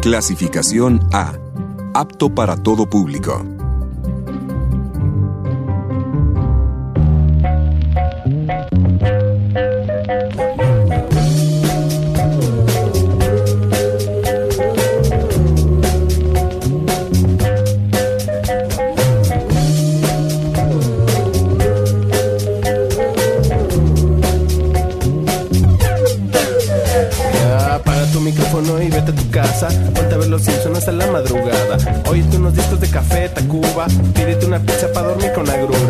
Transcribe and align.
Clasificación 0.00 1.00
A. 1.12 1.34
Apto 1.92 2.32
para 2.32 2.56
todo 2.56 2.88
público. 2.88 3.57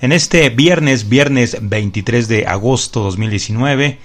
En 0.00 0.12
este 0.12 0.48
viernes, 0.50 1.08
viernes 1.08 1.56
23 1.60 2.28
de 2.28 2.46
agosto 2.46 3.00
2019. 3.02 3.98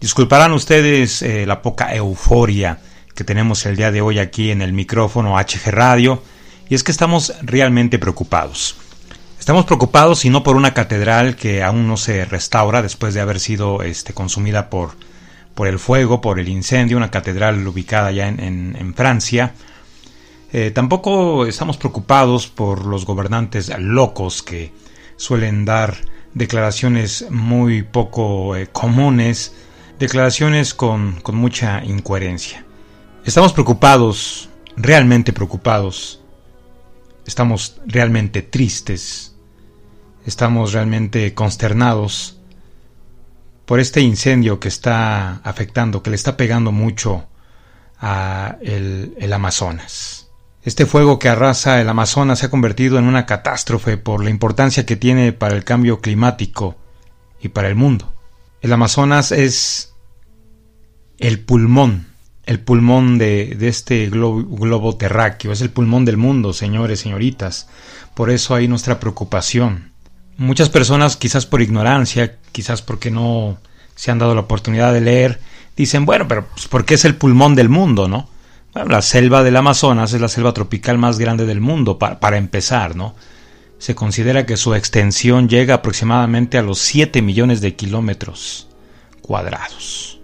Disculparán 0.00 0.52
ustedes 0.52 1.22
eh, 1.22 1.46
la 1.46 1.62
poca 1.62 1.94
euforia 1.94 2.80
que 3.14 3.22
tenemos 3.22 3.64
el 3.64 3.76
día 3.76 3.92
de 3.92 4.00
hoy 4.00 4.18
aquí 4.18 4.50
en 4.50 4.60
el 4.60 4.72
micrófono 4.72 5.36
HG 5.38 5.70
Radio. 5.70 6.20
Y 6.68 6.74
es 6.74 6.82
que 6.82 6.90
estamos 6.90 7.32
realmente 7.42 8.00
preocupados. 8.00 8.76
Estamos 9.38 9.66
preocupados 9.66 10.24
y 10.24 10.30
no 10.30 10.42
por 10.42 10.56
una 10.56 10.74
catedral 10.74 11.36
que 11.36 11.62
aún 11.62 11.86
no 11.86 11.96
se 11.96 12.24
restaura 12.24 12.82
después 12.82 13.14
de 13.14 13.20
haber 13.20 13.38
sido 13.38 13.82
este, 13.82 14.12
consumida 14.12 14.68
por, 14.68 14.96
por 15.54 15.68
el 15.68 15.78
fuego, 15.78 16.20
por 16.20 16.40
el 16.40 16.48
incendio, 16.48 16.96
una 16.96 17.12
catedral 17.12 17.64
ubicada 17.68 18.10
ya 18.10 18.26
en, 18.26 18.40
en 18.76 18.94
Francia 18.94 19.54
eh, 20.52 20.70
tampoco 20.70 21.44
estamos 21.44 21.76
preocupados 21.76 22.46
por 22.46 22.86
los 22.86 23.04
gobernantes 23.04 23.70
locos 23.78 24.42
que 24.42 24.72
suelen 25.16 25.64
dar 25.64 25.96
declaraciones 26.34 27.26
muy 27.30 27.82
poco 27.82 28.56
eh, 28.56 28.68
comunes, 28.68 29.54
declaraciones 29.98 30.74
con, 30.74 31.20
con 31.22 31.36
mucha 31.36 31.82
incoherencia. 31.84 32.64
Estamos 33.24 33.52
preocupados, 33.52 34.50
realmente 34.76 35.32
preocupados, 35.32 36.20
estamos 37.26 37.80
realmente 37.86 38.42
tristes, 38.42 39.34
estamos 40.26 40.72
realmente 40.72 41.34
consternados 41.34 42.38
por 43.64 43.80
este 43.80 44.00
incendio 44.00 44.60
que 44.60 44.68
está 44.68 45.36
afectando, 45.42 46.02
que 46.02 46.10
le 46.10 46.16
está 46.16 46.36
pegando 46.36 46.70
mucho 46.70 47.26
a 47.98 48.58
el 48.60 49.32
Amazonas. 49.32 50.25
Este 50.66 50.84
fuego 50.84 51.20
que 51.20 51.28
arrasa 51.28 51.80
el 51.80 51.88
Amazonas 51.88 52.40
se 52.40 52.46
ha 52.46 52.50
convertido 52.50 52.98
en 52.98 53.04
una 53.04 53.24
catástrofe 53.24 53.98
por 53.98 54.24
la 54.24 54.30
importancia 54.30 54.84
que 54.84 54.96
tiene 54.96 55.32
para 55.32 55.54
el 55.54 55.62
cambio 55.62 56.00
climático 56.00 56.74
y 57.40 57.50
para 57.50 57.68
el 57.68 57.76
mundo. 57.76 58.12
El 58.62 58.72
Amazonas 58.72 59.30
es 59.30 59.94
el 61.18 61.38
pulmón, 61.38 62.08
el 62.46 62.58
pulmón 62.58 63.16
de, 63.16 63.56
este 63.60 64.08
globo, 64.08 64.96
terráqueo, 64.96 65.52
es 65.52 65.60
el 65.60 65.70
pulmón 65.70 66.04
del 66.04 66.16
mundo, 66.16 66.52
señores, 66.52 66.98
señoritas. 66.98 67.68
Por 68.14 68.30
eso 68.30 68.56
hay 68.56 68.66
nuestra 68.66 68.98
preocupación. 68.98 69.92
Muchas 70.36 70.68
personas, 70.68 71.16
quizás 71.16 71.46
por 71.46 71.62
ignorancia, 71.62 72.38
quizás 72.50 72.82
porque 72.82 73.12
no 73.12 73.56
se 73.94 74.10
han 74.10 74.18
dado 74.18 74.34
la 74.34 74.40
oportunidad 74.40 74.92
de 74.92 75.00
leer, 75.00 75.40
dicen, 75.76 76.06
bueno, 76.06 76.26
pero 76.26 76.48
pues, 76.48 76.66
¿por 76.66 76.84
qué 76.84 76.94
es 76.94 77.04
el 77.04 77.14
pulmón 77.14 77.54
del 77.54 77.68
mundo, 77.68 78.08
no? 78.08 78.28
La 78.84 79.00
selva 79.02 79.42
del 79.42 79.56
Amazonas 79.56 80.12
es 80.12 80.20
la 80.20 80.28
selva 80.28 80.52
tropical 80.52 80.98
más 80.98 81.18
grande 81.18 81.46
del 81.46 81.60
mundo, 81.60 81.98
para, 81.98 82.36
empezar, 82.36 82.96
¿no? 82.96 83.14
Se 83.78 83.94
considera 83.94 84.46
que 84.46 84.56
su 84.56 84.74
extensión 84.74 85.48
llega 85.48 85.74
aproximadamente 85.74 86.58
a 86.58 86.62
los 86.62 86.78
7 86.80 87.22
millones 87.22 87.60
de 87.60 87.74
kilómetros 87.74 88.68
cuadrados. 89.22 90.20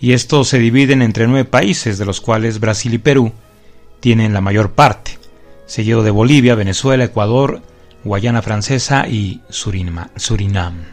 Y 0.00 0.12
estos 0.12 0.48
se 0.48 0.58
dividen 0.58 1.02
entre 1.02 1.26
nueve 1.26 1.44
países, 1.44 1.98
de 1.98 2.06
los 2.06 2.20
cuales 2.20 2.58
Brasil 2.58 2.94
y 2.94 2.98
Perú 2.98 3.32
tienen 4.00 4.32
la 4.32 4.40
mayor 4.40 4.72
parte, 4.72 5.18
seguido 5.66 6.02
de 6.02 6.10
Bolivia, 6.10 6.54
Venezuela, 6.54 7.04
Ecuador, 7.04 7.60
Guayana 8.02 8.40
Francesa 8.40 9.06
y 9.06 9.42
Surinam. 9.50 10.84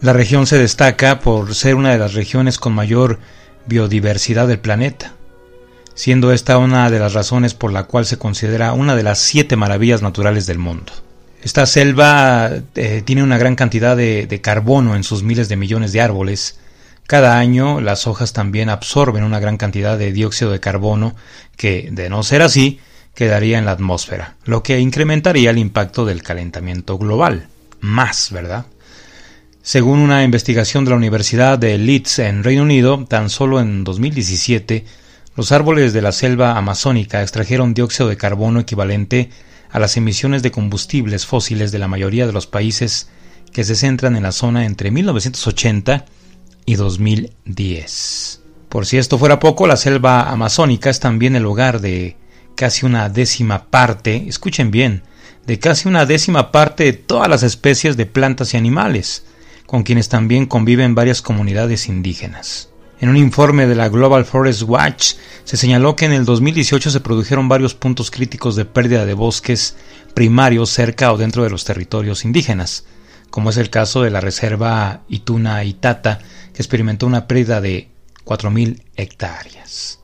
La 0.00 0.14
región 0.14 0.46
se 0.46 0.56
destaca 0.56 1.20
por 1.20 1.54
ser 1.54 1.74
una 1.74 1.92
de 1.92 1.98
las 1.98 2.14
regiones 2.14 2.58
con 2.58 2.72
mayor 2.72 3.18
biodiversidad 3.66 4.48
del 4.48 4.60
planeta 4.60 5.17
siendo 5.98 6.32
esta 6.32 6.58
una 6.58 6.90
de 6.90 7.00
las 7.00 7.12
razones 7.12 7.54
por 7.54 7.72
la 7.72 7.82
cual 7.82 8.06
se 8.06 8.18
considera 8.18 8.72
una 8.72 8.94
de 8.94 9.02
las 9.02 9.18
siete 9.18 9.56
maravillas 9.56 10.00
naturales 10.00 10.46
del 10.46 10.60
mundo. 10.60 10.92
Esta 11.42 11.66
selva 11.66 12.52
eh, 12.76 13.02
tiene 13.04 13.24
una 13.24 13.36
gran 13.36 13.56
cantidad 13.56 13.96
de, 13.96 14.40
carbono 14.40 14.94
en 14.94 15.02
sus 15.02 15.24
miles 15.24 15.48
de 15.48 15.56
millones 15.56 15.90
de 15.90 16.00
árboles. 16.00 16.60
Cada 17.08 17.36
año 17.36 17.80
las 17.80 18.06
hojas 18.06 18.32
también 18.32 18.68
absorben 18.68 19.24
una 19.24 19.40
gran 19.40 19.56
cantidad 19.56 19.98
de 19.98 20.12
dióxido 20.12 20.52
de 20.52 20.60
carbono 20.60 21.16
que, 21.56 21.88
de 21.90 22.08
no 22.08 22.22
ser 22.22 22.42
así, 22.42 22.78
quedaría 23.12 23.58
en 23.58 23.64
la 23.64 23.72
atmósfera, 23.72 24.36
lo 24.44 24.62
que 24.62 24.78
incrementaría 24.78 25.50
el 25.50 25.58
impacto 25.58 26.06
del 26.06 26.22
calentamiento 26.22 26.96
global. 26.96 27.48
Más, 27.80 28.30
¿verdad? 28.30 28.66
Según 29.62 29.98
una 29.98 30.22
investigación 30.22 30.84
de 30.84 30.90
la 30.90 30.96
Universidad 30.96 31.58
de 31.58 31.76
Leeds 31.76 32.20
en 32.20 32.44
Reino 32.44 32.62
Unido, 32.62 33.04
tan 33.08 33.30
solo 33.30 33.58
en 33.58 33.82
2017 33.82 35.07
los 35.38 35.52
árboles 35.52 35.92
de 35.92 36.02
la 36.02 36.10
selva 36.10 36.58
amazónica 36.58 37.22
extrajeron 37.22 37.72
dióxido 37.72 38.08
de 38.08 38.16
carbono 38.16 38.58
equivalente 38.58 39.30
a 39.70 39.78
las 39.78 39.96
emisiones 39.96 40.42
de 40.42 40.50
combustibles 40.50 41.26
fósiles 41.26 41.70
de 41.70 41.78
la 41.78 41.86
mayoría 41.86 42.26
de 42.26 42.32
los 42.32 42.48
países 42.48 43.08
que 43.52 43.62
se 43.62 43.76
centran 43.76 44.16
en 44.16 44.24
la 44.24 44.32
zona 44.32 44.66
entre 44.66 44.90
1980 44.90 46.06
y 46.66 46.74
2010. 46.74 48.42
Por 48.68 48.84
si 48.84 48.98
esto 48.98 49.16
fuera 49.16 49.38
poco, 49.38 49.68
la 49.68 49.76
selva 49.76 50.28
amazónica 50.28 50.90
es 50.90 50.98
también 50.98 51.36
el 51.36 51.46
hogar 51.46 51.80
de 51.80 52.16
casi 52.56 52.84
una 52.84 53.08
décima 53.08 53.66
parte, 53.66 54.24
escuchen 54.26 54.72
bien, 54.72 55.04
de 55.46 55.60
casi 55.60 55.86
una 55.86 56.04
décima 56.04 56.50
parte 56.50 56.82
de 56.82 56.94
todas 56.94 57.28
las 57.28 57.44
especies 57.44 57.96
de 57.96 58.06
plantas 58.06 58.54
y 58.54 58.56
animales, 58.56 59.24
con 59.66 59.84
quienes 59.84 60.08
también 60.08 60.46
conviven 60.46 60.96
varias 60.96 61.22
comunidades 61.22 61.86
indígenas. 61.86 62.70
En 63.00 63.08
un 63.08 63.16
informe 63.16 63.66
de 63.66 63.76
la 63.76 63.88
Global 63.88 64.24
Forest 64.24 64.62
Watch 64.62 65.14
se 65.44 65.56
señaló 65.56 65.94
que 65.94 66.04
en 66.04 66.12
el 66.12 66.24
2018 66.24 66.90
se 66.90 67.00
produjeron 67.00 67.48
varios 67.48 67.74
puntos 67.74 68.10
críticos 68.10 68.56
de 68.56 68.64
pérdida 68.64 69.06
de 69.06 69.14
bosques 69.14 69.76
primarios 70.14 70.70
cerca 70.70 71.12
o 71.12 71.16
dentro 71.16 71.44
de 71.44 71.50
los 71.50 71.64
territorios 71.64 72.24
indígenas, 72.24 72.86
como 73.30 73.50
es 73.50 73.56
el 73.56 73.70
caso 73.70 74.02
de 74.02 74.10
la 74.10 74.20
reserva 74.20 75.02
Ituna 75.08 75.62
Itata, 75.62 76.18
que 76.52 76.60
experimentó 76.60 77.06
una 77.06 77.28
pérdida 77.28 77.60
de 77.60 77.88
4.000 78.24 78.82
hectáreas. 78.96 80.00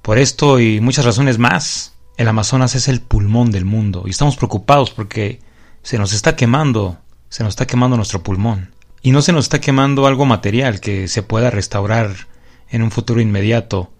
Por 0.00 0.16
esto 0.16 0.58
y 0.58 0.80
muchas 0.80 1.04
razones 1.04 1.36
más, 1.36 1.92
el 2.16 2.28
Amazonas 2.28 2.74
es 2.76 2.88
el 2.88 3.02
pulmón 3.02 3.50
del 3.50 3.66
mundo 3.66 4.04
y 4.06 4.10
estamos 4.10 4.36
preocupados 4.36 4.90
porque 4.90 5.40
se 5.82 5.98
nos 5.98 6.14
está 6.14 6.34
quemando, 6.34 6.96
se 7.28 7.42
nos 7.42 7.52
está 7.52 7.66
quemando 7.66 7.96
nuestro 7.96 8.22
pulmón 8.22 8.70
y 9.02 9.12
no 9.12 9.22
se 9.22 9.32
nos 9.32 9.46
está 9.46 9.60
quemando 9.60 10.06
algo 10.06 10.26
material 10.26 10.80
que 10.80 11.08
se 11.08 11.22
pueda 11.22 11.50
restaurar 11.50 12.28
en 12.68 12.82
un 12.82 12.90
futuro 12.90 13.20
inmediato. 13.20 13.92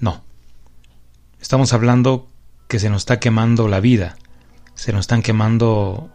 No. 0.00 0.24
Estamos 1.40 1.72
hablando 1.72 2.28
que 2.68 2.78
se 2.78 2.90
nos 2.90 3.02
está 3.02 3.20
quemando 3.20 3.68
la 3.68 3.80
vida, 3.80 4.16
se 4.74 4.92
nos 4.92 5.00
están 5.02 5.22
quemando 5.22 6.10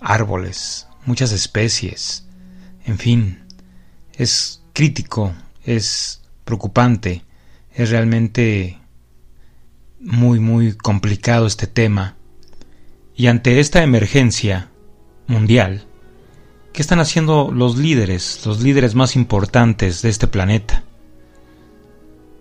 árboles, 0.00 0.88
muchas 1.04 1.32
especies, 1.32 2.26
en 2.84 2.98
fin, 2.98 3.44
es 4.14 4.62
crítico, 4.72 5.34
es 5.64 6.22
preocupante, 6.44 7.22
es 7.74 7.90
realmente 7.90 8.78
muy, 10.00 10.40
muy 10.40 10.72
complicado 10.72 11.46
este 11.46 11.66
tema. 11.66 12.16
Y 13.14 13.26
ante 13.26 13.60
esta 13.60 13.82
emergencia 13.82 14.70
mundial, 15.26 15.87
¿qué 16.78 16.82
están 16.82 17.00
haciendo 17.00 17.50
los 17.52 17.76
líderes, 17.76 18.46
los 18.46 18.60
líderes 18.60 18.94
más 18.94 19.16
importantes 19.16 20.00
de 20.00 20.10
este 20.10 20.28
planeta? 20.28 20.84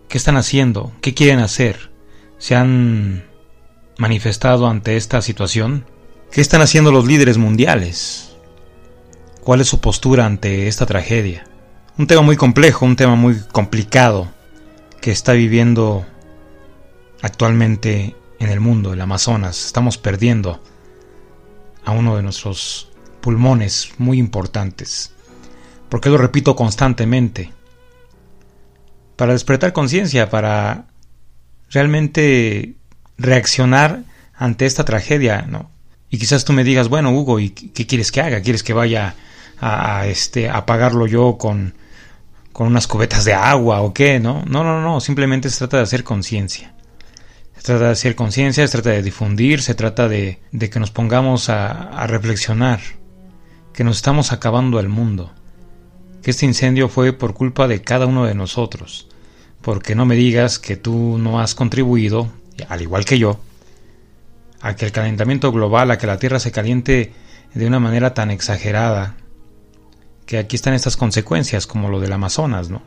¿Qué 0.09 0.19
están 0.19 0.37
haciendo? 0.37 0.91
¿Qué 1.01 1.15
quieren 1.15 1.39
hacer? 1.39 1.89
¿Se 2.37 2.55
han 2.55 3.23
manifestado 3.97 4.67
ante 4.67 4.95
esta 4.95 5.23
situación? 5.23 5.87
¿Qué 6.31 6.41
están 6.41 6.61
haciendo 6.61 6.91
los 6.91 7.07
líderes 7.07 7.39
mundiales? 7.39 8.35
¿Cuál 9.41 9.61
es 9.61 9.69
su 9.69 9.81
postura 9.81 10.27
ante 10.27 10.67
esta 10.67 10.85
tragedia? 10.85 11.47
Un 11.97 12.05
tema 12.05 12.21
muy 12.21 12.35
complejo, 12.35 12.85
un 12.85 12.95
tema 12.95 13.15
muy 13.15 13.39
complicado 13.51 14.31
que 15.01 15.09
está 15.09 15.33
viviendo 15.33 16.05
actualmente 17.23 18.15
en 18.37 18.49
el 18.49 18.59
mundo, 18.59 18.93
el 18.93 19.01
Amazonas. 19.01 19.65
Estamos 19.65 19.97
perdiendo 19.97 20.61
a 21.83 21.89
uno 21.89 22.15
de 22.15 22.21
nuestros 22.21 22.91
pulmones 23.27 23.91
muy 23.97 24.19
importantes. 24.19 25.12
Porque 25.89 26.07
lo 26.07 26.18
repito 26.18 26.56
constantemente. 26.56 27.51
Para 29.18 29.33
despertar 29.33 29.74
conciencia, 29.74 30.29
para 30.29 30.85
realmente 31.69 32.75
reaccionar 33.18 34.03
ante 34.33 34.65
esta 34.65 34.85
tragedia, 34.85 35.41
¿no? 35.41 35.69
Y 36.09 36.19
quizás 36.19 36.45
tú 36.45 36.53
me 36.53 36.63
digas, 36.63 36.88
bueno, 36.88 37.12
Hugo, 37.12 37.41
¿y 37.41 37.50
qué 37.50 37.85
quieres 37.85 38.13
que 38.13 38.21
haga? 38.21 38.39
¿Quieres 38.39 38.63
que 38.63 38.71
vaya 38.71 39.15
a, 39.59 40.07
este, 40.07 40.47
a 40.47 40.59
apagarlo 40.59 41.06
yo 41.06 41.38
con, 41.38 41.73
con 42.53 42.68
unas 42.68 42.88
cubetas 42.88 43.25
de 43.25 43.33
agua 43.33 43.81
o 43.81 43.94
qué? 43.94 44.21
No, 44.21 44.45
no, 44.47 44.63
no, 44.63 44.81
no, 44.81 45.01
simplemente 45.01 45.50
se 45.50 45.57
trata 45.57 45.75
de 45.75 45.83
hacer 45.83 46.06
conciencia. 46.06 46.75
Se 47.57 47.63
trata 47.63 47.88
de 47.88 47.91
hacer 47.91 48.15
conciencia, 48.15 48.65
se 48.65 48.71
trata 48.71 48.91
de 48.91 49.03
difundir, 49.03 49.62
se 49.62 49.75
trata 49.75 50.07
de, 50.07 50.39
de 50.53 50.69
que 50.69 50.80
nos 50.80 50.91
pongamos 50.91 51.50
a 51.50 52.07
reflexionar, 52.07 52.80
que 53.77 53.83
nos 53.83 53.97
estamos 53.97 54.31
acabando 54.31 54.79
el 54.79 54.89
mundo, 54.89 55.29
que 56.24 56.31
este 56.31 56.47
incendio 56.47 56.89
fue 56.89 57.13
por 57.13 57.35
culpa 57.35 57.68
de 57.68 57.83
cada 57.83 58.07
uno 58.07 58.25
de 58.25 58.33
nosotros, 58.33 59.07
porque 59.62 59.94
no 59.94 60.07
me 60.07 60.15
digas 60.15 60.57
que 60.57 60.77
tú 60.77 61.19
no 61.19 61.39
has 61.39 61.53
contribuido, 61.53 62.27
al 62.69 62.81
igual 62.81 63.06
que 63.06 63.19
yo, 63.19 63.39
a 64.62 64.75
que 64.75 64.85
el 64.85 64.91
calentamiento 64.91 65.51
global, 65.51 65.91
a 65.91 66.00
que 66.00 66.07
la 66.07 66.18
Tierra 66.18 66.39
se 66.39 66.51
caliente 66.51 67.13
de 67.53 67.68
una 67.68 67.79
manera 67.79 68.15
tan 68.15 68.31
exagerada, 68.31 69.15
que 70.25 70.39
aquí 70.39 70.56
están 70.56 70.73
estas 70.73 70.97
consecuencias 70.97 71.68
como 71.68 71.88
lo 71.89 72.00
del 72.00 72.13
Amazonas, 72.13 72.71
¿no? 72.71 72.81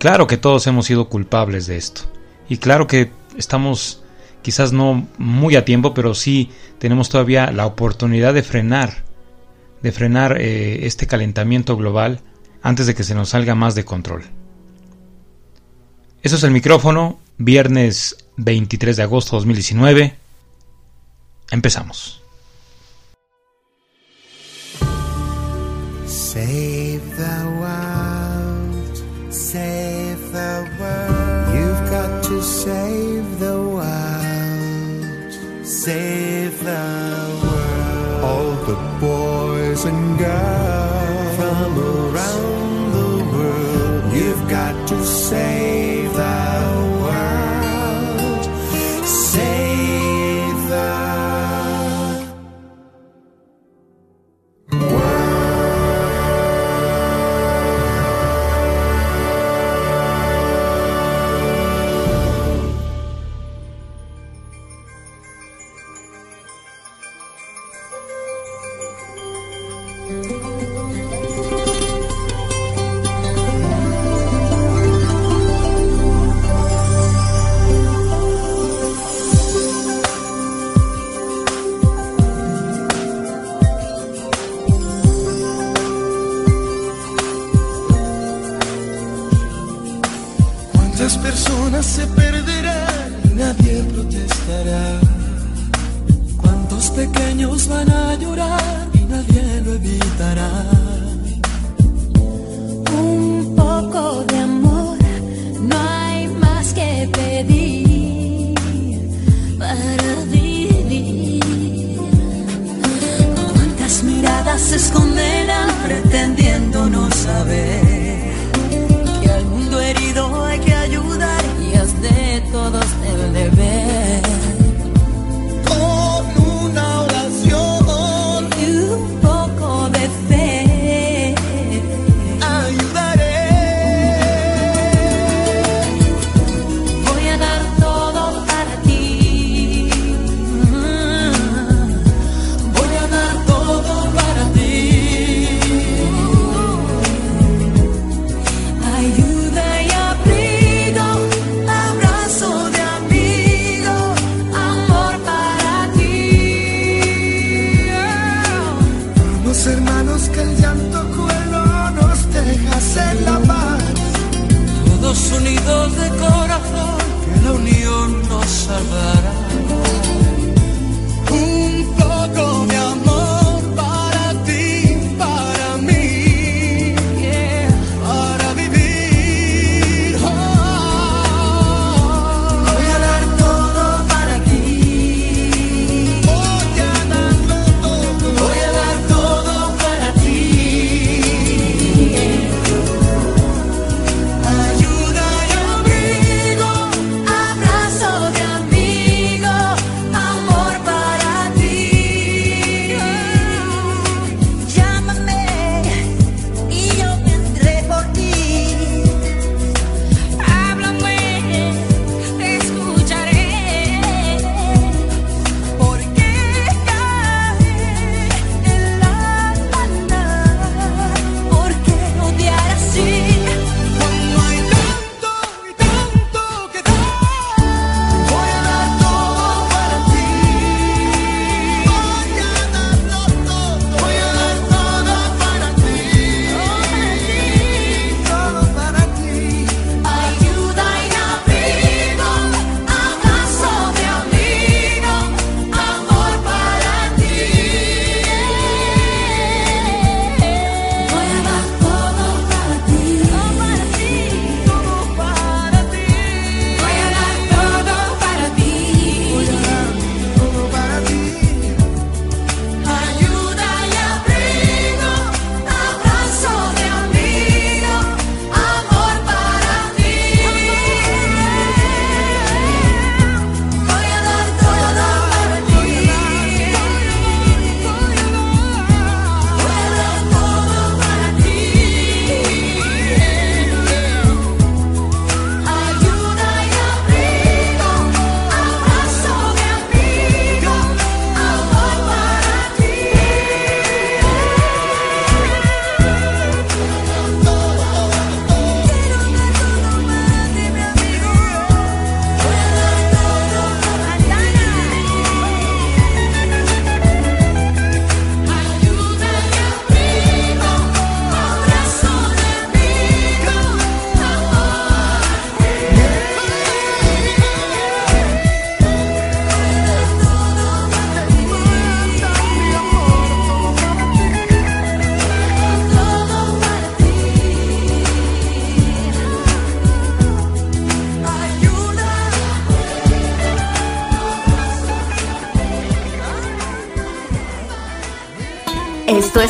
Claro 0.00 0.26
que 0.26 0.36
todos 0.36 0.66
hemos 0.66 0.86
sido 0.86 1.08
culpables 1.08 1.68
de 1.68 1.76
esto. 1.76 2.00
Y 2.48 2.56
claro 2.56 2.88
que 2.88 3.12
estamos 3.36 4.02
quizás 4.42 4.72
no 4.72 5.06
muy 5.16 5.54
a 5.54 5.64
tiempo, 5.64 5.94
pero 5.94 6.12
sí 6.12 6.50
tenemos 6.80 7.08
todavía 7.08 7.52
la 7.52 7.66
oportunidad 7.66 8.34
de 8.34 8.42
frenar, 8.42 9.05
de 9.82 9.92
frenar 9.92 10.40
eh, 10.40 10.86
este 10.86 11.06
calentamiento 11.06 11.76
global 11.76 12.20
antes 12.62 12.86
de 12.86 12.94
que 12.94 13.04
se 13.04 13.14
nos 13.14 13.30
salga 13.30 13.54
más 13.54 13.74
de 13.74 13.84
control. 13.84 14.24
Eso 16.22 16.36
es 16.36 16.42
el 16.42 16.50
micrófono, 16.50 17.20
viernes 17.38 18.16
23 18.36 18.96
de 18.96 19.02
agosto 19.02 19.36
2019. 19.36 20.14
Empezamos. 21.50 22.22
Save 26.06 27.00
the 27.16 27.46
world, 27.60 28.96
save 29.30 30.18
the 30.32 30.68
world. 30.80 31.54
You've 31.54 31.90
got 31.90 32.22
to 32.24 32.42
save 32.42 33.38
the 33.38 33.56
world, 33.56 35.32
save 35.64 36.15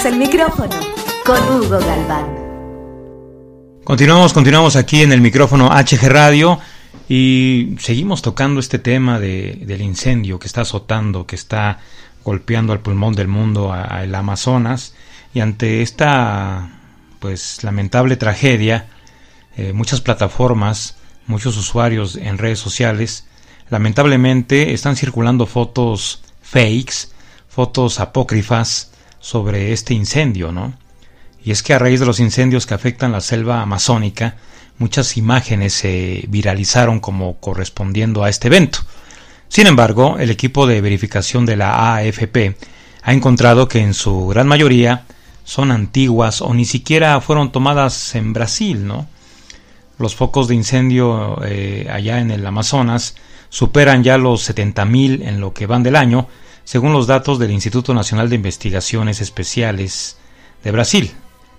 el 0.07 0.19
micrófono 0.19 0.77
con 1.25 1.37
Hugo 1.49 1.81
Galván. 1.81 2.27
Continuamos, 3.83 4.33
continuamos 4.33 4.77
aquí 4.77 5.03
en 5.03 5.11
el 5.11 5.21
micrófono 5.21 5.69
HG 5.69 6.09
Radio 6.09 6.61
y 7.09 7.75
seguimos 7.81 8.23
tocando 8.23 8.61
este 8.61 8.79
tema 8.79 9.19
de, 9.19 9.59
del 9.67 9.83
incendio 9.83 10.39
que 10.39 10.47
está 10.47 10.61
azotando, 10.61 11.27
que 11.27 11.35
está 11.35 11.81
golpeando 12.25 12.73
al 12.73 12.81
pulmón 12.81 13.15
del 13.17 13.27
mundo, 13.27 13.73
al 13.73 14.15
Amazonas, 14.15 14.95
y 15.35 15.41
ante 15.41 15.83
esta 15.83 16.71
pues 17.19 17.65
lamentable 17.65 18.17
tragedia, 18.17 18.87
eh, 19.57 19.73
muchas 19.73 20.01
plataformas, 20.01 20.99
muchos 21.27 21.57
usuarios 21.57 22.15
en 22.15 22.39
redes 22.39 22.61
sociales, 22.61 23.27
lamentablemente 23.71 24.73
están 24.73 24.95
circulando 24.95 25.47
fotos 25.47 26.23
fakes, 26.43 27.09
fotos 27.49 27.99
apócrifas 27.99 28.93
sobre 29.21 29.73
este 29.73 29.95
incendio, 29.95 30.53
¿no? 30.53 30.75
Y 31.45 31.53
es 31.53 31.63
que 31.63 31.75
a 31.75 31.79
raíz 31.79 32.01
de 32.01 32.07
los 32.07 32.21
incendios 32.21 32.67
que 32.67 32.75
afectan 32.75 33.13
la 33.13 33.21
selva 33.21 33.63
amazónica, 33.63 34.37
muchas 34.79 35.17
imágenes 35.17 35.75
se 35.75 36.25
viralizaron 36.29 37.01
como 37.01 37.37
correspondiendo 37.39 38.25
a 38.25 38.29
este 38.29 38.49
evento. 38.49 38.81
Sin 39.49 39.67
embargo, 39.67 40.17
el 40.19 40.31
equipo 40.31 40.67
de 40.67 40.81
verificación 40.81 41.47
de 41.47 41.57
la 41.57 41.95
AFP 41.95 42.57
ha 43.03 43.13
encontrado 43.13 43.69
que 43.69 43.79
en 43.79 43.95
su 43.95 44.27
gran 44.27 44.49
mayoría 44.49 45.05
son 45.45 45.71
antiguas 45.71 46.43
o 46.43 46.53
ni 46.53 46.65
siquiera 46.65 47.21
fueron 47.21 47.53
tomadas 47.53 48.15
en 48.17 48.33
Brasil, 48.33 48.85
¿no? 48.87 49.07
Los 49.99 50.17
focos 50.17 50.49
de 50.49 50.57
incendio 50.57 51.41
eh, 51.45 51.89
allá 51.91 52.19
en 52.19 52.33
el 52.33 52.45
Amazonas 52.45 53.15
superan 53.49 54.03
ya 54.03 54.19
los 54.19 54.51
70.000 54.51 55.27
en 55.27 55.41
lo 55.41 55.55
que 55.55 55.67
van 55.67 55.83
del 55.83 55.97
año, 55.97 56.29
según 56.67 56.93
los 56.93 57.07
datos 57.07 57.39
del 57.39 57.53
Instituto 57.53 57.95
Nacional 57.95 58.29
de 58.29 58.35
Investigaciones 58.35 59.21
Especiales 59.21 60.19
de 60.65 60.73
Brasil. 60.73 61.13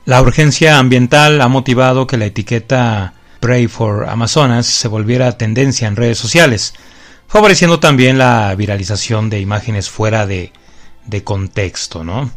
La 0.06 0.22
urgencia 0.22 0.80
ambiental 0.80 1.42
ha 1.42 1.48
motivado 1.48 2.06
que 2.06 2.18
la 2.18 2.26
etiqueta 2.26 3.14
Pray 3.40 3.68
for 3.68 4.10
Amazonas 4.10 4.66
se 4.66 4.90
volviera 4.90 5.38
tendencia 5.38 5.88
en 5.88 5.96
redes 5.96 6.18
sociales, 6.18 6.74
favoreciendo 7.26 7.80
también 7.80 8.18
la 8.18 8.54
viralización 8.56 9.30
de 9.30 9.40
imágenes 9.40 9.90
fuera 9.90 10.28
de, 10.28 10.52
de 11.06 11.24
contexto, 11.24 12.04
¿no? 12.04 12.30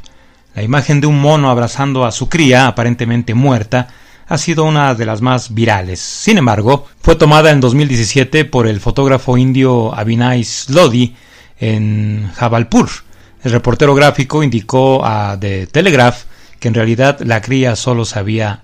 La 0.55 0.62
imagen 0.62 1.00
de 1.00 1.09
un 1.09 1.21
mono 1.21 1.50
abrazando 1.50 2.05
a 2.05 2.12
su 2.12 2.29
cría, 2.29 2.69
aparentemente 2.69 3.35
muerta, 3.35 3.89
ha 4.29 4.39
sido 4.39 4.62
una 4.62 4.95
de 4.95 5.07
las 5.07 5.23
más 5.23 5.55
virales. 5.55 5.99
Sin 5.99 6.39
embargo, 6.39 6.87
fue 7.03 7.17
tomada 7.17 7.50
en 7.50 7.59
2017 7.59 8.45
por 8.45 8.69
el 8.69 8.79
fotógrafo 8.79 9.37
indio 9.37 9.93
Abhinay 9.93 10.47
Lodi 10.69 11.17
en 11.61 12.31
Jabalpur. 12.35 12.88
El 13.45 13.52
reportero 13.52 13.95
gráfico 13.95 14.43
indicó 14.43 15.05
a 15.05 15.38
The 15.38 15.67
Telegraph 15.67 16.25
que 16.59 16.69
en 16.69 16.75
realidad 16.75 17.21
la 17.21 17.40
cría 17.40 17.76
solo 17.76 18.05
se 18.05 18.19
había 18.19 18.62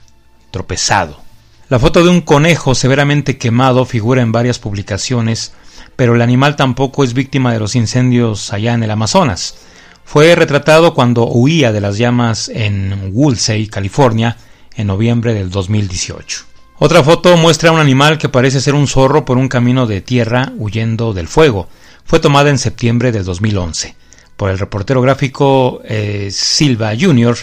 tropezado. 0.50 1.20
La 1.68 1.78
foto 1.78 2.04
de 2.04 2.10
un 2.10 2.20
conejo 2.20 2.74
severamente 2.74 3.38
quemado 3.38 3.84
figura 3.84 4.22
en 4.22 4.32
varias 4.32 4.58
publicaciones, 4.58 5.52
pero 5.96 6.14
el 6.14 6.22
animal 6.22 6.56
tampoco 6.56 7.02
es 7.02 7.14
víctima 7.14 7.52
de 7.52 7.58
los 7.58 7.74
incendios 7.74 8.52
allá 8.52 8.74
en 8.74 8.82
el 8.82 8.90
Amazonas. 8.90 9.56
Fue 10.04 10.34
retratado 10.36 10.94
cuando 10.94 11.26
huía 11.26 11.72
de 11.72 11.80
las 11.80 11.98
llamas 11.98 12.48
en 12.48 13.10
Woolsey, 13.12 13.66
California, 13.66 14.36
en 14.76 14.86
noviembre 14.86 15.34
del 15.34 15.50
2018. 15.50 16.44
Otra 16.78 17.02
foto 17.02 17.36
muestra 17.36 17.70
a 17.70 17.72
un 17.72 17.80
animal 17.80 18.18
que 18.18 18.28
parece 18.28 18.60
ser 18.60 18.74
un 18.74 18.86
zorro 18.86 19.24
por 19.24 19.38
un 19.38 19.48
camino 19.48 19.86
de 19.86 20.02
tierra 20.02 20.52
huyendo 20.58 21.14
del 21.14 21.26
fuego. 21.26 21.68
Fue 22.06 22.20
tomada 22.20 22.50
en 22.50 22.58
septiembre 22.58 23.10
del 23.10 23.24
2011 23.24 23.96
por 24.36 24.50
el 24.50 24.60
reportero 24.60 25.02
gráfico 25.02 25.80
eh, 25.84 26.28
Silva 26.30 26.92
Jr. 26.98 27.36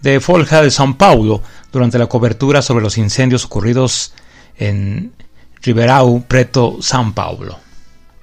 de 0.00 0.20
Folja 0.20 0.62
de 0.62 0.68
São 0.68 0.96
Paulo 0.96 1.42
durante 1.70 1.98
la 1.98 2.06
cobertura 2.06 2.62
sobre 2.62 2.82
los 2.82 2.96
incendios 2.96 3.44
ocurridos 3.44 4.14
en 4.58 5.12
Ribeirão 5.62 6.24
Preto, 6.26 6.78
São 6.80 7.12
Paulo. 7.12 7.58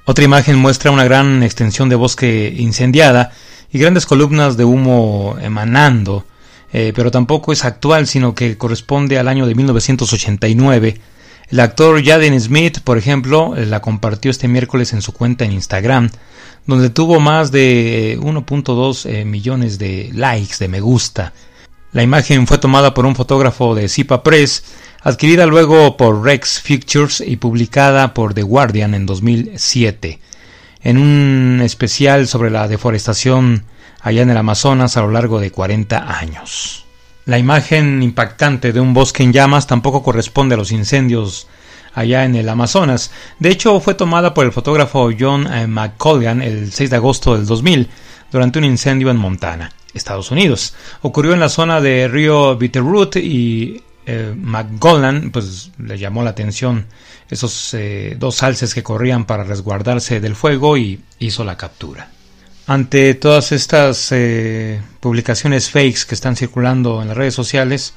Otra 0.06 0.26
imagen 0.26 0.58
muestra 0.58 0.90
una 0.90 1.04
gran 1.04 1.44
extensión 1.44 1.90
de 1.90 1.96
bosque 1.96 2.52
incendiada 2.58 3.32
y 3.72 3.78
grandes 3.78 4.08
columnas 4.08 4.58
de 4.58 4.66
humo 4.66 5.38
emanando, 5.40 6.26
eh, 6.72 6.92
pero 6.96 7.12
tampoco 7.12 7.54
es 7.54 7.66
actual, 7.66 8.08
sino 8.08 8.34
que 8.34 8.58
corresponde 8.58 9.20
al 9.20 9.28
año 9.28 9.46
de 9.46 9.54
1989. 9.54 11.00
El 11.54 11.60
actor 11.60 12.04
Jaden 12.04 12.42
Smith, 12.42 12.80
por 12.80 12.98
ejemplo, 12.98 13.56
eh, 13.56 13.68
la 13.68 13.80
compartió 13.80 14.32
este 14.32 14.48
miércoles 14.48 14.92
en 14.92 15.04
su 15.04 15.14
cuenta 15.14 15.46
en 15.46 15.52
Instagram, 15.52 16.10
donde 16.66 16.90
tuvo 16.90 17.20
más 17.20 17.52
de 17.52 18.18
1.2 18.20 19.06
eh, 19.06 19.24
millones 19.24 19.78
de 19.78 20.10
likes, 20.16 20.56
de 20.58 20.68
me 20.68 20.82
gusta. 20.82 21.32
La 21.92 22.02
imagen 22.02 22.48
fue 22.48 22.58
tomada 22.58 22.96
por 22.96 23.06
un 23.06 23.16
fotógrafo 23.16 23.76
de 23.76 23.88
Zipa 23.88 24.24
Press, 24.24 24.64
adquirida 25.04 25.46
luego 25.46 25.96
por 25.96 26.24
Rex 26.24 26.60
Pictures 26.66 27.22
y 27.24 27.36
publicada 27.36 28.16
por 28.16 28.34
The 28.34 28.42
Guardian 28.42 28.96
en 28.96 29.06
2007 29.06 30.20
en 30.82 30.98
un 30.98 31.62
especial 31.64 32.28
sobre 32.28 32.50
la 32.50 32.68
deforestación 32.68 33.64
allá 34.02 34.24
en 34.24 34.32
el 34.32 34.38
Amazonas 34.38 34.98
a 34.98 35.02
lo 35.02 35.12
largo 35.12 35.40
de 35.40 35.52
40 35.52 36.18
años. 36.18 36.88
La 37.25 37.39
imagen 37.39 38.03
impactante 38.03 38.74
de 38.74 38.82
un 38.82 38.94
bosque 38.94 39.24
en 39.24 39.32
llamas 39.32 39.65
tampoco 39.65 40.03
corresponde 40.03 40.56
a 40.56 40.58
los 40.58 40.72
incendios 40.72 41.48
allá 41.94 42.25
en 42.25 42.36
el 42.36 42.50
Amazonas. 42.50 43.12
De 43.39 43.50
hecho, 43.50 43.80
fue 43.80 43.94
tomada 43.94 44.34
por 44.34 44.46
el 44.46 44.51
fotógrafo 44.51 45.10
John 45.18 45.48
eh, 45.51 45.68
McColgan 45.68 46.42
el 46.42 46.72
6 46.72 46.89
de 46.89 46.96
agosto 46.96 47.36
del 47.36 47.46
2000 47.46 47.89
durante 48.32 48.60
un 48.60 48.65
incendio 48.65 49.10
en 49.10 49.18
Montana, 49.18 49.72
Estados 49.94 50.32
Unidos. 50.32 50.74
Ocurrió 51.01 51.34
en 51.34 51.39
la 51.39 51.50
zona 51.50 51.80
de 51.80 52.08
Río 52.10 52.58
Bitterroot 52.58 53.15
y 53.18 53.82
eh, 54.06 54.36
pues 55.32 55.72
le 55.77 55.98
llamó 55.98 56.24
la 56.24 56.32
atención 56.32 56.88
esos 57.30 57.74
eh, 57.74 58.18
dos 58.20 58.44
alces 58.44 58.74
que 58.74 58.84
corrían 58.84 59.25
para 59.25 59.46
resguardarse 59.46 60.20
del 60.20 60.36
fuego 60.36 60.77
y 60.77 61.00
hizo 61.20 61.46
la 61.46 61.56
captura. 61.56 62.10
Ante 62.65 63.13
todas 63.13 63.51
estas 63.51 64.10
eh, 64.12 64.82
publicaciones 65.01 65.70
fakes 65.70 66.05
que 66.08 66.15
están 66.15 66.38
circulando 66.38 67.01
en 67.01 67.10
las 67.10 67.17
redes 67.17 67.34
sociales, 67.34 67.93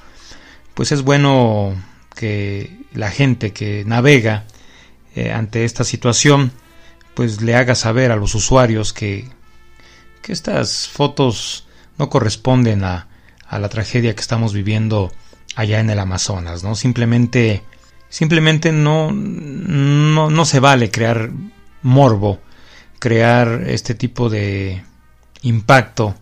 pues 0.74 0.90
es 0.90 1.02
bueno 1.02 1.74
que 2.14 2.80
la 2.92 3.10
gente 3.10 3.52
que 3.52 3.84
navega 3.86 4.44
eh, 5.14 5.30
ante 5.30 5.64
esta 5.64 5.84
situación, 5.84 6.50
pues 7.14 7.42
le 7.42 7.54
haga 7.54 7.76
saber 7.76 8.10
a 8.10 8.16
los 8.16 8.34
usuarios 8.34 8.92
que, 8.92 9.28
que 10.20 10.32
estas 10.32 10.88
fotos 10.88 11.68
no 11.96 12.10
corresponden 12.10 12.82
a, 12.82 13.06
a 13.46 13.58
la 13.60 13.68
tragedia 13.68 14.14
que 14.14 14.20
estamos 14.20 14.52
viviendo 14.52 15.12
allá 15.54 15.78
en 15.78 15.90
el 15.90 15.98
Amazonas, 16.00 16.64
¿no? 16.64 16.74
Simplemente, 16.74 17.62
simplemente 18.08 18.72
no, 18.72 19.12
no, 19.12 20.28
no 20.28 20.44
se 20.44 20.58
vale 20.60 20.90
crear 20.90 21.30
morbo, 21.82 22.40
crear 22.98 23.64
este 23.66 23.94
tipo 23.94 24.28
de 24.28 24.82
impacto 25.42 26.14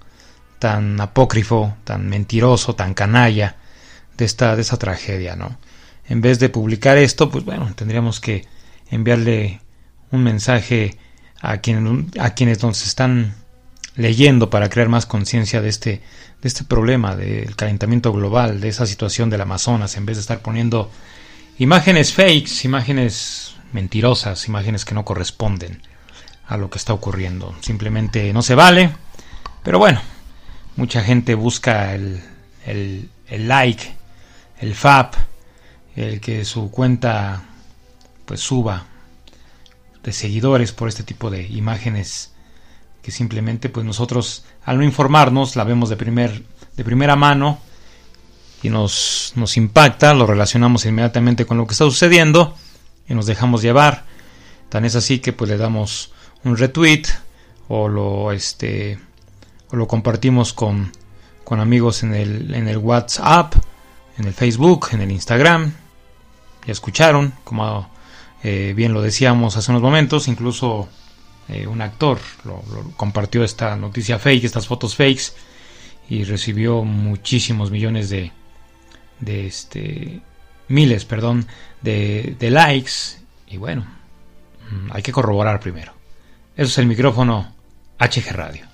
tan 0.59 1.01
apócrifo, 1.01 1.77
tan 1.85 2.09
mentiroso, 2.09 2.75
tan 2.75 2.95
canalla 2.95 3.57
de 4.17 4.25
esta, 4.25 4.57
de 4.57 4.65
tragedia, 4.65 5.37
¿no? 5.37 5.59
En 6.07 6.21
vez 6.21 6.39
de 6.39 6.49
publicar 6.49 6.99
esto, 6.99 7.31
pues 7.31 7.45
bueno, 7.45 7.73
tendríamos 7.75 8.21
que 8.21 8.47
enviarle 8.91 9.61
un 10.11 10.23
mensaje 10.23 10.99
a, 11.41 11.59
quien, 11.59 12.11
a 12.19 12.35
quienes 12.35 12.63
nos 12.63 12.87
están 12.87 13.35
leyendo 13.97 14.51
para 14.51 14.69
crear 14.69 14.89
más 14.89 15.07
conciencia 15.07 15.61
de 15.61 15.69
este, 15.69 16.03
de 16.43 16.49
este 16.49 16.65
problema 16.65 17.17
del 17.17 17.57
calentamiento 17.57 18.13
global, 18.13 18.61
de 18.61 18.69
esa 18.69 18.87
situación 18.87 19.31
del 19.31 19.41
Amazonas, 19.41 19.97
en 19.97 20.07
vez 20.07 20.17
de 20.17 20.23
estar 20.23 20.41
poniendo 20.41 20.91
imágenes 21.59 22.13
fakes, 22.13 22.65
imágenes 22.65 23.57
mentirosas, 23.73 24.47
imágenes 24.49 24.85
que 24.85 24.95
no 24.95 25.05
corresponden 25.05 25.81
a 26.47 26.57
lo 26.57 26.71
que 26.71 26.79
está 26.79 26.93
ocurriendo. 26.93 27.55
Simplemente 27.61 28.33
no 28.33 28.43
se 28.43 28.55
vale, 28.55 28.91
pero 29.63 29.79
bueno, 29.79 30.01
mucha 30.77 31.03
gente 31.03 31.35
busca 31.35 31.95
el, 31.95 32.23
el, 32.67 33.11
el 33.29 33.49
like, 33.49 33.95
el 34.61 34.75
FAP, 34.75 35.15
el 35.97 36.21
que 36.21 36.45
su 36.45 36.71
cuenta 36.71 37.43
pues 38.25 38.41
suba 38.41 38.87
de 40.03 40.13
seguidores 40.13 40.73
por 40.73 40.89
este 40.89 41.03
tipo 41.03 41.31
de 41.31 41.43
imágenes 41.43 42.33
que 43.03 43.11
simplemente 43.11 43.69
pues 43.69 43.85
nosotros 43.85 44.45
al 44.65 44.79
no 44.79 44.85
informarnos 44.85 45.57
la 45.57 45.65
vemos 45.65 45.91
de, 45.91 45.97
primer, 45.97 46.43
de 46.75 46.85
primera 46.85 47.17
mano 47.17 47.59
y 48.63 48.71
nos, 48.71 49.33
nos 49.37 49.59
impacta, 49.59 50.15
lo 50.15 50.27
relacionamos 50.27 50.87
inmediatamente 50.87 51.45
con 51.45 51.59
lo 51.59 51.67
que 51.67 51.73
está 51.73 51.85
sucediendo 51.85 52.57
y 53.07 53.15
nos 53.15 53.27
dejamos 53.27 53.61
llevar. 53.61 54.05
Tan 54.71 54.87
es 54.87 54.97
así 54.97 55.19
que 55.19 55.35
pues 55.35 55.51
le 55.51 55.59
damos 55.59 56.14
un 56.45 56.57
retweet 56.57 57.03
o 57.69 57.89
lo 57.89 58.33
este 58.33 58.99
o 59.71 59.77
lo 59.77 59.89
compartimos 59.89 60.53
con, 60.53 60.93
con 61.43 61.61
amigos 61.61 62.03
en 62.03 62.15
el, 62.15 62.55
en 62.55 62.69
el 62.69 62.79
WhatsApp, 62.79 63.55
en 64.19 64.27
el 64.27 64.35
Facebook, 64.35 64.89
en 64.93 65.01
el 65.01 65.11
Instagram. 65.11 65.73
Ya 66.67 66.73
escucharon, 66.73 67.35
como 67.45 67.89
eh, 68.43 68.73
bien 68.77 68.93
lo 68.93 69.03
decíamos 69.03 69.57
hace 69.57 69.71
unos 69.71 69.83
momentos, 69.83 70.29
incluso 70.29 70.89
eh, 71.49 71.67
un 71.67 71.83
actor 71.83 72.19
lo, 72.45 72.63
compartió 72.97 73.43
esta 73.43 73.77
noticia 73.77 74.19
fake, 74.19 74.45
estas 74.45 74.67
fotos 74.67 74.97
fakes, 74.97 75.33
y 76.09 76.25
recibió 76.25 76.85
muchísimos 76.85 77.71
millones 77.71 78.11
de, 78.11 78.33
de 79.21 79.47
este, 79.47 80.21
miles, 80.69 81.05
perdón, 81.05 81.47
de, 81.81 82.37
de 82.39 82.51
likes. 82.51 83.19
Y 83.49 83.57
bueno, 83.57 83.87
mm, 84.71 84.91
hay 84.93 85.03
que 85.03 85.13
corroborar 85.13 85.61
primero. 85.61 85.93
Es 86.57 86.79
el 86.79 86.87
micrófono 86.87 87.53
HG 87.99 88.31
Radio. 88.33 88.65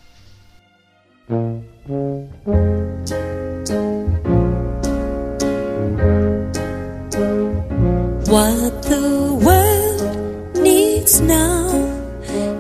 What 8.29 8.83
the 8.83 9.33
world 9.33 10.59
needs 10.63 11.23
now 11.23 11.71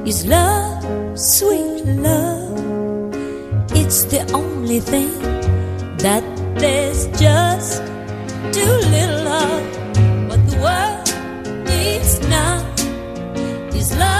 is 0.06 0.24
love, 0.24 1.18
sweet 1.18 1.84
love. 1.84 3.14
It's 3.74 4.04
the 4.06 4.24
only 4.32 4.80
thing 4.80 5.10
that 5.98 6.24
there's 6.56 7.08
just 7.18 7.82
too 8.52 8.72
little 8.88 9.28
of. 9.28 9.62
What 10.30 10.40
the 10.48 10.56
world 10.64 11.66
needs 11.68 12.20
now 12.26 12.64
is 13.74 13.94
love, 13.98 14.19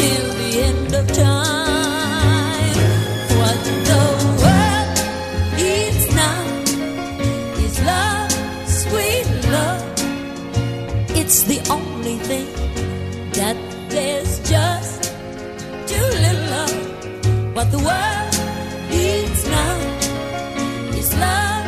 till 0.00 0.28
the 0.42 0.50
end 0.68 0.92
of 1.00 1.06
time. 1.12 2.76
What 3.40 3.58
the 3.90 4.02
world 4.42 4.96
needs 5.60 6.04
now 6.22 6.40
is 7.64 7.74
love, 7.92 8.32
sweet 8.82 9.28
love. 9.56 9.82
It's 11.20 11.38
the 11.52 11.60
only 11.76 12.16
thing 12.28 12.48
that 13.38 13.56
there's 13.92 14.32
just 14.54 15.00
too 15.90 16.08
little. 16.26 16.72
What 17.56 17.68
the 17.76 17.82
world 17.88 18.34
needs 18.94 19.42
now 19.58 19.76
is 21.00 21.10
love, 21.26 21.66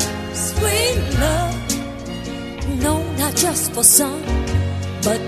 sweet 0.51 0.99
love. 1.25 1.55
No, 2.87 2.95
not 3.23 3.35
just 3.45 3.65
for 3.75 3.85
some, 3.99 4.23
but 5.07 5.21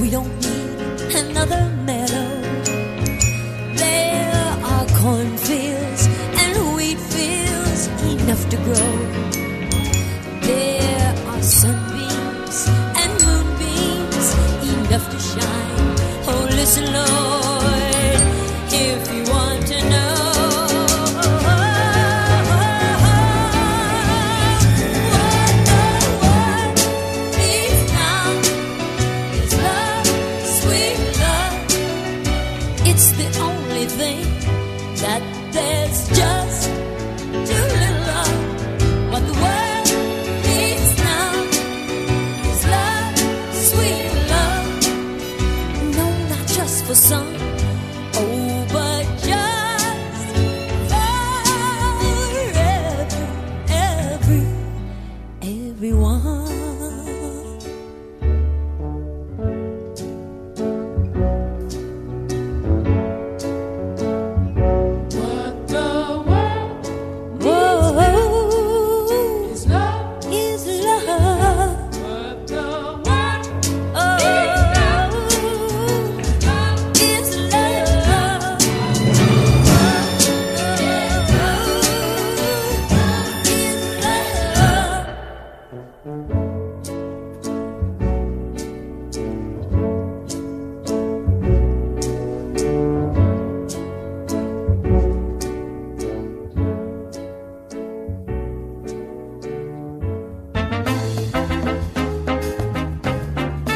we 0.00 0.10
don't 0.10 0.32
need 0.40 1.14
another 1.22 1.62
meadow. 1.84 2.28
There 3.74 4.58
are 4.72 4.86
cornfields 5.00 6.06
and 6.42 6.76
wheat 6.76 7.00
fields 7.12 7.86
enough 8.14 8.48
to 8.50 8.56
grow. 8.66 8.92
There 10.42 11.14
are 11.30 11.42
sunbeams 11.42 12.58
and 13.00 13.12
moonbeams 13.26 14.26
enough 14.74 15.06
to 15.10 15.18
shine. 15.18 15.94
Oh, 16.30 16.46
listen, 16.50 16.84
Lord, 16.92 17.27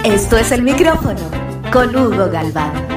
Esto 0.04 0.36
es 0.36 0.52
el 0.52 0.62
micrófono 0.62 1.20
con 1.72 1.94
Hugo 1.94 2.28
Galván. 2.30 2.91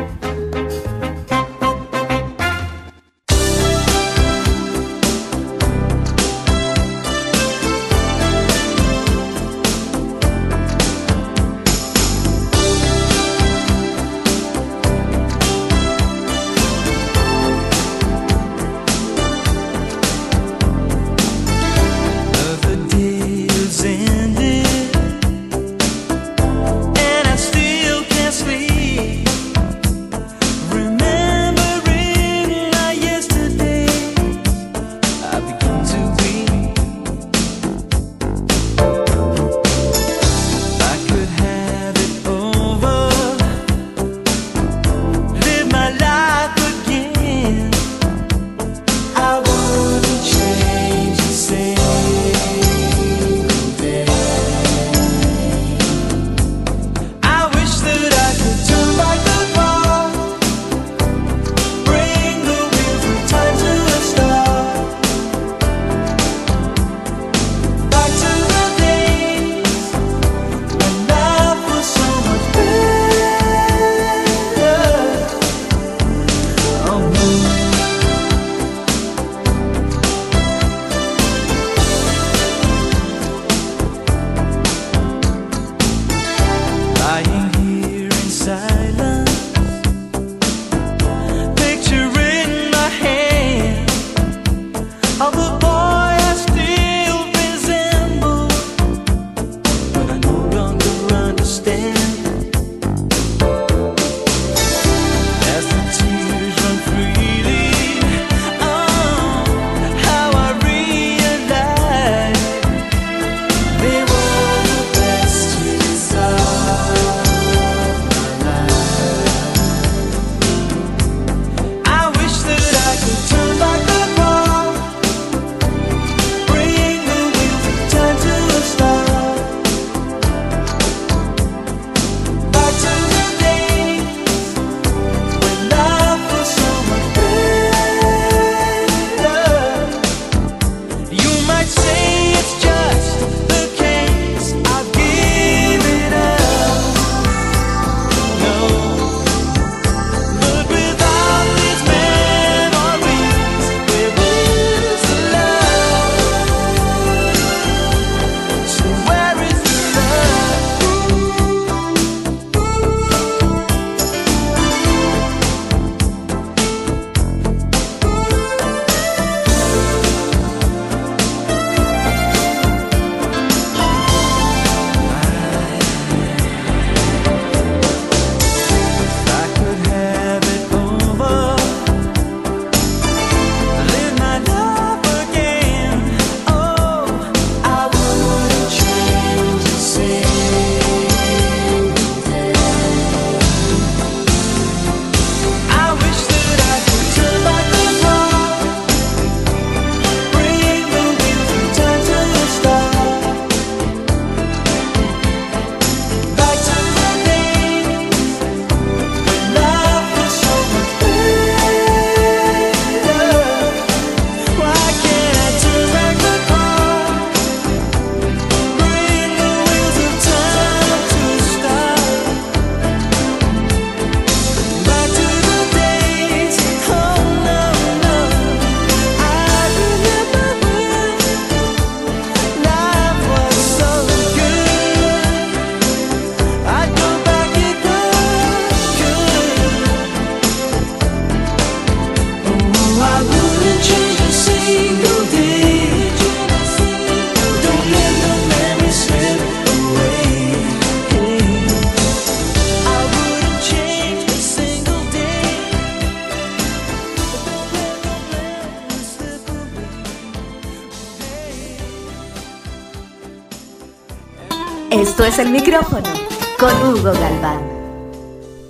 El 265.38 265.50
micrófono 265.50 266.10
con 266.58 266.72
Hugo 266.82 267.12
Galván. 267.12 267.60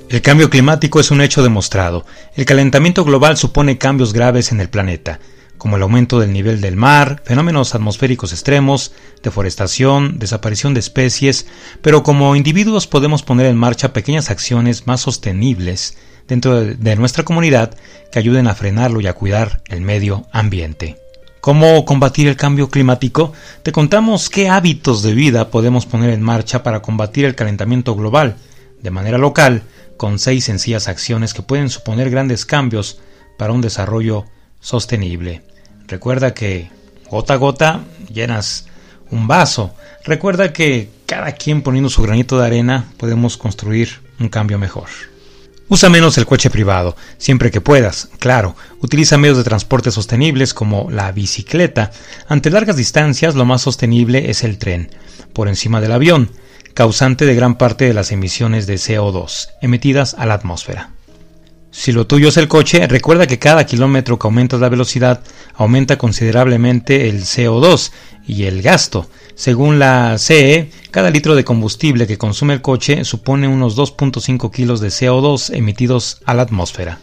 El 0.10 0.22
cambio 0.24 0.50
climático 0.50 1.00
es 1.00 1.12
un 1.12 1.22
hecho 1.22 1.44
demostrado. 1.44 2.08
El 2.36 2.46
calentamiento 2.46 3.06
global 3.06 3.38
supone 3.38 3.78
cambios 3.78 4.14
graves 4.14 4.52
en 4.52 4.60
el 4.60 4.70
planeta, 4.70 5.20
como 5.60 5.76
el 5.76 5.84
aumento 5.84 6.20
del 6.20 6.34
nivel 6.34 6.62
del 6.62 6.76
mar, 6.76 7.22
fenómenos 7.24 7.76
atmosféricos 7.76 8.32
extremos, 8.32 8.94
deforestación, 9.22 10.18
desaparición 10.18 10.74
de 10.74 10.80
especies, 10.80 11.46
pero 11.84 12.02
como 12.02 12.36
individuos 12.36 12.88
podemos 12.88 13.22
poner 13.22 13.46
en 13.46 13.58
marcha 13.58 13.94
pequeñas 13.94 14.32
acciones 14.32 14.88
más 14.88 15.02
sostenibles 15.02 15.98
dentro 16.28 16.60
de, 16.60 16.74
de 16.74 16.96
nuestra 16.96 17.24
comunidad 17.24 17.78
que 18.12 18.18
ayuden 18.18 18.48
a 18.48 18.56
frenarlo 18.56 19.02
y 19.02 19.08
a 19.08 19.14
cuidar 19.14 19.62
el 19.68 19.82
medio 19.82 20.26
ambiente. 20.32 21.05
¿Cómo 21.46 21.86
combatir 21.86 22.28
el 22.28 22.38
cambio 22.38 22.72
climático? 22.72 23.32
Te 23.62 23.72
contamos 23.72 24.32
qué 24.32 24.50
hábitos 24.50 25.04
de 25.04 25.14
vida 25.14 25.52
podemos 25.52 25.86
poner 25.86 26.10
en 26.10 26.24
marcha 26.24 26.64
para 26.64 26.82
combatir 26.82 27.24
el 27.24 27.36
calentamiento 27.36 27.94
global 27.96 28.38
de 28.82 28.90
manera 28.90 29.20
local, 29.20 29.62
con 29.96 30.18
seis 30.18 30.46
sencillas 30.46 30.88
acciones 30.88 31.36
que 31.36 31.44
pueden 31.44 31.70
suponer 31.70 32.10
grandes 32.10 32.48
cambios 32.48 33.00
para 33.38 33.54
un 33.54 33.62
desarrollo 33.62 34.26
sostenible. 34.60 35.44
Recuerda 35.88 36.34
que 36.34 36.72
gota 37.12 37.36
a 37.36 37.38
gota 37.38 37.84
llenas 38.12 38.66
un 39.12 39.28
vaso. 39.28 39.76
Recuerda 40.04 40.52
que 40.52 40.90
cada 41.06 41.34
quien 41.34 41.62
poniendo 41.62 41.92
su 41.92 42.02
granito 42.02 42.40
de 42.40 42.48
arena 42.48 42.86
podemos 42.98 43.38
construir 43.38 44.02
un 44.20 44.30
cambio 44.30 44.58
mejor. 44.58 44.88
Usa 45.68 45.90
menos 45.90 46.18
el 46.20 46.28
coche 46.28 46.52
privado, 46.52 46.96
siempre 47.18 47.50
que 47.50 47.60
puedas, 47.60 48.10
claro. 48.20 48.56
Utiliza 48.82 49.18
medios 49.18 49.38
de 49.38 49.44
transporte 49.44 49.90
sostenibles 49.90 50.54
como 50.54 50.92
la 50.92 51.12
bicicleta. 51.12 51.92
Ante 52.28 52.52
largas 52.52 52.76
distancias 52.76 53.34
lo 53.34 53.46
más 53.46 53.64
sostenible 53.64 54.30
es 54.30 54.44
el 54.44 54.60
tren, 54.60 54.92
por 55.34 55.48
encima 55.48 55.82
del 55.82 55.94
avión, 55.94 56.30
causante 56.76 57.26
de 57.26 57.34
gran 57.34 57.58
parte 57.58 57.86
de 57.86 57.96
las 57.96 58.12
emisiones 58.12 58.68
de 58.68 58.76
CO2 58.76 59.50
emitidas 59.60 60.16
a 60.20 60.28
la 60.28 60.36
atmósfera. 60.36 60.92
Si 61.72 61.92
lo 61.92 62.06
tuyo 62.06 62.30
es 62.30 62.38
el 62.38 62.48
coche, 62.48 62.86
recuerda 62.88 63.26
que 63.26 63.40
cada 63.40 63.66
kilómetro 63.66 64.20
que 64.20 64.28
aumentas 64.28 64.60
la 64.60 64.70
velocidad 64.70 65.22
aumenta 65.56 65.98
considerablemente 65.98 67.10
el 67.10 67.24
CO2 67.24 67.92
y 68.28 68.44
el 68.44 68.62
gasto. 68.62 69.10
Según 69.36 69.80
la 69.80 70.18
CE, 70.18 70.70
cada 70.92 71.10
litro 71.10 71.36
de 71.36 71.44
combustible 71.44 72.08
que 72.08 72.18
consume 72.18 72.54
el 72.54 72.62
coche 72.62 73.04
supone 73.04 73.50
unos 73.50 73.78
2.5 73.78 74.50
kilos 74.50 74.80
de 74.80 74.88
CO2 74.88 75.54
emitidos 75.54 76.22
a 76.26 76.34
la 76.34 76.44
atmósfera. 76.44 77.00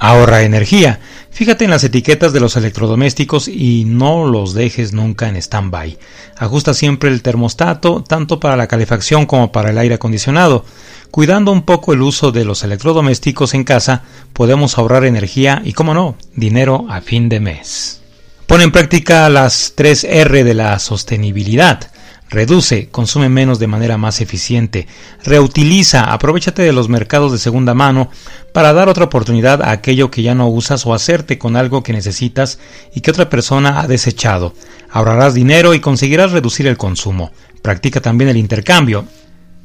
Ahorra 0.00 0.42
energía. 0.42 0.98
Fíjate 1.30 1.64
en 1.64 1.70
las 1.70 1.84
etiquetas 1.84 2.32
de 2.32 2.40
los 2.40 2.56
electrodomésticos 2.56 3.46
y 3.48 3.84
no 3.86 4.26
los 4.26 4.54
dejes 4.54 4.92
nunca 4.92 5.28
en 5.28 5.36
stand-by. 5.36 5.98
Ajusta 6.38 6.74
siempre 6.74 7.10
el 7.10 7.22
termostato, 7.22 8.02
tanto 8.02 8.40
para 8.40 8.56
la 8.56 8.66
calefacción 8.66 9.26
como 9.26 9.52
para 9.52 9.70
el 9.70 9.78
aire 9.78 9.94
acondicionado. 9.94 10.64
Cuidando 11.10 11.52
un 11.52 11.62
poco 11.62 11.92
el 11.92 12.02
uso 12.02 12.32
de 12.32 12.44
los 12.44 12.64
electrodomésticos 12.64 13.54
en 13.54 13.64
casa, 13.64 14.02
podemos 14.32 14.76
ahorrar 14.76 15.04
energía 15.04 15.60
y, 15.64 15.74
como 15.74 15.92
no, 15.92 16.16
dinero 16.34 16.86
a 16.88 17.00
fin 17.00 17.28
de 17.28 17.40
mes. 17.40 17.99
Pone 18.50 18.64
en 18.64 18.72
práctica 18.72 19.28
las 19.28 19.74
3 19.76 20.02
R 20.02 20.42
de 20.42 20.54
la 20.54 20.76
sostenibilidad. 20.80 21.88
Reduce, 22.30 22.88
consume 22.88 23.28
menos 23.28 23.60
de 23.60 23.68
manera 23.68 23.96
más 23.96 24.20
eficiente, 24.20 24.88
reutiliza, 25.22 26.12
aprovechate 26.12 26.62
de 26.62 26.72
los 26.72 26.88
mercados 26.88 27.30
de 27.30 27.38
segunda 27.38 27.74
mano 27.74 28.10
para 28.52 28.72
dar 28.72 28.88
otra 28.88 29.04
oportunidad 29.04 29.62
a 29.62 29.70
aquello 29.70 30.10
que 30.10 30.22
ya 30.22 30.34
no 30.34 30.48
usas 30.48 30.84
o 30.84 30.94
hacerte 30.94 31.38
con 31.38 31.54
algo 31.54 31.84
que 31.84 31.92
necesitas 31.92 32.58
y 32.92 33.02
que 33.02 33.12
otra 33.12 33.30
persona 33.30 33.80
ha 33.80 33.86
desechado. 33.86 34.52
Ahorrarás 34.90 35.34
dinero 35.34 35.72
y 35.72 35.78
conseguirás 35.78 36.32
reducir 36.32 36.66
el 36.66 36.76
consumo. 36.76 37.30
Practica 37.62 38.00
también 38.00 38.30
el 38.30 38.36
intercambio. 38.36 39.06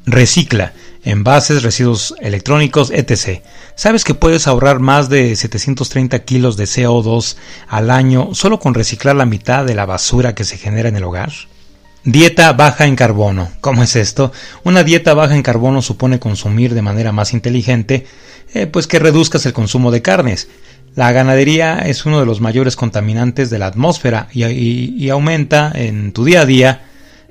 Recicla, 0.06 0.72
envases, 1.04 1.62
residuos 1.62 2.14
electrónicos, 2.20 2.90
etc. 2.90 3.42
¿Sabes 3.74 4.04
que 4.04 4.14
puedes 4.14 4.46
ahorrar 4.46 4.78
más 4.78 5.08
de 5.08 5.34
730 5.34 6.20
kilos 6.20 6.56
de 6.56 6.64
CO2 6.64 7.36
al 7.68 7.90
año 7.90 8.30
solo 8.32 8.58
con 8.60 8.74
reciclar 8.74 9.16
la 9.16 9.26
mitad 9.26 9.64
de 9.64 9.74
la 9.74 9.84
basura 9.84 10.34
que 10.34 10.44
se 10.44 10.58
genera 10.58 10.88
en 10.88 10.96
el 10.96 11.04
hogar? 11.04 11.32
Dieta 12.04 12.52
baja 12.52 12.86
en 12.86 12.94
carbono. 12.94 13.50
¿Cómo 13.60 13.82
es 13.82 13.96
esto? 13.96 14.30
Una 14.62 14.84
dieta 14.84 15.12
baja 15.12 15.34
en 15.34 15.42
carbono 15.42 15.82
supone 15.82 16.20
consumir 16.20 16.72
de 16.72 16.82
manera 16.82 17.10
más 17.10 17.32
inteligente, 17.32 18.06
eh, 18.54 18.68
pues 18.68 18.86
que 18.86 19.00
reduzcas 19.00 19.44
el 19.44 19.52
consumo 19.52 19.90
de 19.90 20.02
carnes. 20.02 20.48
La 20.94 21.10
ganadería 21.10 21.80
es 21.80 22.06
uno 22.06 22.20
de 22.20 22.26
los 22.26 22.40
mayores 22.40 22.76
contaminantes 22.76 23.50
de 23.50 23.58
la 23.58 23.66
atmósfera 23.66 24.28
y, 24.32 25.10
aumenta 25.10 25.72
en 25.74 26.12
tu 26.12 26.24
día 26.24 26.42
a 26.42 26.46
día 26.46 26.84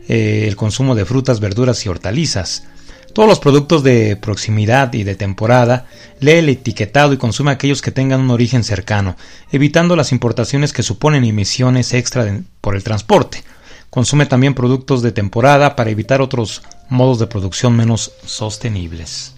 eh, 0.07 0.45
el 0.47 0.55
consumo 0.55 0.95
de 0.95 1.05
frutas, 1.05 1.39
verduras 1.39 1.85
y 1.85 1.89
hortalizas. 1.89 2.67
Todos 3.13 3.29
los 3.29 3.39
productos 3.39 3.81
de 3.81 4.17
proximidad 4.17 4.91
y 4.93 5.03
de 5.03 5.15
temporada, 5.15 5.85
lee 6.19 6.33
el 6.33 6.49
etiquetado 6.49 7.13
y 7.13 7.17
consume 7.17 7.51
aquellos 7.51 7.81
que 7.81 7.91
tengan 7.91 8.19
un 8.19 8.29
origen 8.29 8.63
cercano, 8.65 9.15
evitando 9.53 9.95
las 9.95 10.11
importaciones 10.11 10.73
que 10.73 10.83
suponen 10.83 11.23
emisiones 11.23 11.93
extra 11.93 12.41
por 12.59 12.75
el 12.75 12.83
transporte. 12.83 13.43
Consume 13.89 14.25
también 14.25 14.53
productos 14.53 15.01
de 15.01 15.13
temporada 15.13 15.77
para 15.77 15.91
evitar 15.91 16.21
otros 16.21 16.61
modos 16.89 17.17
de 17.17 17.27
producción 17.27 17.73
menos 17.77 18.11
sostenibles. 18.25 19.35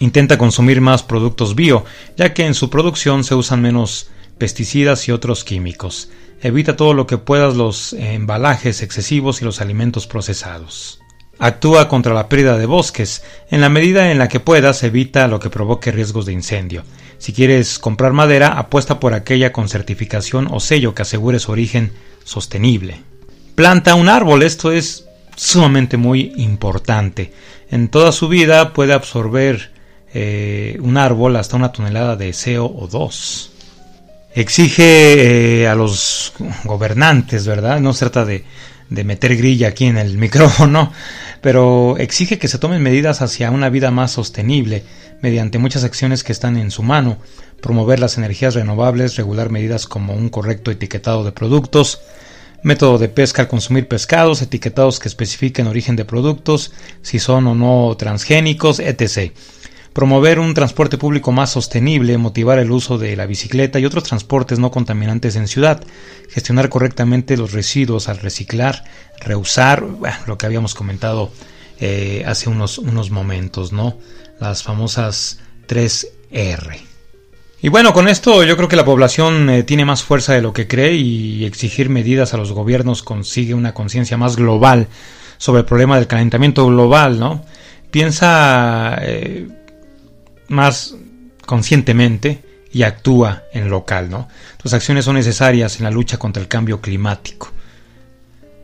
Intenta 0.00 0.36
consumir 0.36 0.80
más 0.80 1.04
productos 1.04 1.54
bio, 1.54 1.84
ya 2.16 2.34
que 2.34 2.44
en 2.44 2.54
su 2.54 2.68
producción 2.68 3.22
se 3.22 3.36
usan 3.36 3.62
menos 3.62 4.08
pesticidas 4.38 5.06
y 5.06 5.12
otros 5.12 5.44
químicos. 5.44 6.08
Evita 6.42 6.76
todo 6.76 6.92
lo 6.92 7.06
que 7.06 7.18
puedas 7.18 7.54
los 7.54 7.92
embalajes 7.92 8.82
excesivos 8.82 9.40
y 9.40 9.44
los 9.44 9.60
alimentos 9.60 10.08
procesados. 10.08 11.00
Actúa 11.38 11.88
contra 11.88 12.14
la 12.14 12.28
pérdida 12.28 12.58
de 12.58 12.66
bosques. 12.66 13.22
En 13.50 13.60
la 13.60 13.68
medida 13.68 14.10
en 14.10 14.18
la 14.18 14.28
que 14.28 14.40
puedas, 14.40 14.82
evita 14.82 15.28
lo 15.28 15.38
que 15.40 15.50
provoque 15.50 15.92
riesgos 15.92 16.26
de 16.26 16.32
incendio. 16.32 16.84
Si 17.18 17.32
quieres 17.32 17.78
comprar 17.78 18.12
madera, 18.12 18.58
apuesta 18.58 18.98
por 18.98 19.14
aquella 19.14 19.52
con 19.52 19.68
certificación 19.68 20.48
o 20.50 20.58
sello 20.58 20.94
que 20.94 21.02
asegure 21.02 21.38
su 21.38 21.52
origen 21.52 21.92
sostenible. 22.24 23.00
Planta 23.54 23.94
un 23.94 24.08
árbol, 24.08 24.42
esto 24.42 24.72
es 24.72 25.06
sumamente 25.36 25.96
muy 25.96 26.32
importante. 26.36 27.32
En 27.70 27.88
toda 27.88 28.10
su 28.10 28.28
vida 28.28 28.72
puede 28.72 28.92
absorber 28.92 29.70
eh, 30.12 30.76
un 30.80 30.96
árbol 30.96 31.36
hasta 31.36 31.56
una 31.56 31.70
tonelada 31.70 32.16
de 32.16 32.30
CO2. 32.30 33.51
Exige 34.34 35.62
eh, 35.62 35.68
a 35.68 35.74
los 35.74 36.32
gobernantes, 36.64 37.46
¿verdad? 37.46 37.80
No 37.80 37.92
se 37.92 38.00
trata 38.06 38.24
de, 38.24 38.44
de 38.88 39.04
meter 39.04 39.36
grilla 39.36 39.68
aquí 39.68 39.86
en 39.86 39.98
el 39.98 40.18
micrófono, 40.26 40.92
pero 41.40 41.96
exige 41.98 42.38
que 42.38 42.48
se 42.48 42.58
tomen 42.58 42.82
medidas 42.82 43.22
hacia 43.22 43.50
una 43.50 43.68
vida 43.68 43.90
más 43.90 44.12
sostenible 44.12 44.84
mediante 45.22 45.58
muchas 45.58 45.84
acciones 45.84 46.24
que 46.24 46.32
están 46.32 46.56
en 46.56 46.70
su 46.70 46.82
mano, 46.82 47.18
promover 47.60 48.00
las 48.00 48.18
energías 48.18 48.54
renovables, 48.54 49.16
regular 49.16 49.50
medidas 49.50 49.86
como 49.86 50.14
un 50.14 50.28
correcto 50.28 50.70
etiquetado 50.70 51.24
de 51.24 51.32
productos, 51.32 52.00
método 52.62 52.98
de 52.98 53.08
pesca 53.08 53.42
al 53.42 53.48
consumir 53.48 53.88
pescados, 53.88 54.42
etiquetados 54.42 54.98
que 54.98 55.08
especifiquen 55.08 55.68
origen 55.68 55.96
de 55.96 56.04
productos, 56.04 56.72
si 57.02 57.18
son 57.18 57.46
o 57.46 57.54
no 57.54 57.96
transgénicos, 57.96 58.80
etc. 58.80 59.32
Promover 59.92 60.38
un 60.38 60.54
transporte 60.54 60.96
público 60.96 61.32
más 61.32 61.50
sostenible, 61.50 62.16
motivar 62.16 62.58
el 62.58 62.70
uso 62.70 62.96
de 62.96 63.14
la 63.14 63.26
bicicleta 63.26 63.78
y 63.78 63.84
otros 63.84 64.04
transportes 64.04 64.58
no 64.58 64.70
contaminantes 64.70 65.36
en 65.36 65.48
ciudad, 65.48 65.82
gestionar 66.30 66.68
correctamente 66.68 67.36
los 67.36 67.52
residuos 67.52 68.08
al 68.08 68.18
reciclar, 68.18 68.84
reusar, 69.20 69.82
bueno, 69.82 70.16
lo 70.26 70.38
que 70.38 70.46
habíamos 70.46 70.74
comentado 70.74 71.30
eh, 71.78 72.24
hace 72.26 72.48
unos, 72.48 72.78
unos 72.78 73.10
momentos, 73.10 73.72
¿no? 73.72 73.98
Las 74.40 74.62
famosas 74.62 75.40
3R. 75.68 76.80
Y 77.60 77.68
bueno, 77.68 77.92
con 77.92 78.08
esto 78.08 78.42
yo 78.42 78.56
creo 78.56 78.68
que 78.68 78.76
la 78.76 78.84
población 78.84 79.48
eh, 79.48 79.62
tiene 79.62 79.84
más 79.84 80.02
fuerza 80.02 80.32
de 80.32 80.42
lo 80.42 80.52
que 80.52 80.66
cree 80.66 80.94
y 80.94 81.44
exigir 81.44 81.90
medidas 81.90 82.34
a 82.34 82.36
los 82.36 82.50
gobiernos 82.50 83.02
consigue 83.04 83.54
una 83.54 83.72
conciencia 83.72 84.16
más 84.16 84.36
global 84.36 84.88
sobre 85.38 85.60
el 85.60 85.66
problema 85.66 85.96
del 85.96 86.08
calentamiento 86.08 86.66
global, 86.66 87.20
¿no? 87.20 87.44
Piensa 87.92 88.96
eh, 89.02 89.48
más 90.52 90.94
conscientemente 91.44 92.42
y 92.72 92.84
actúa 92.84 93.42
en 93.52 93.68
local, 93.68 94.08
¿no? 94.10 94.28
Tus 94.62 94.72
acciones 94.72 95.04
son 95.04 95.16
necesarias 95.16 95.78
en 95.78 95.84
la 95.84 95.90
lucha 95.90 96.18
contra 96.18 96.40
el 96.40 96.48
cambio 96.48 96.80
climático. 96.80 97.50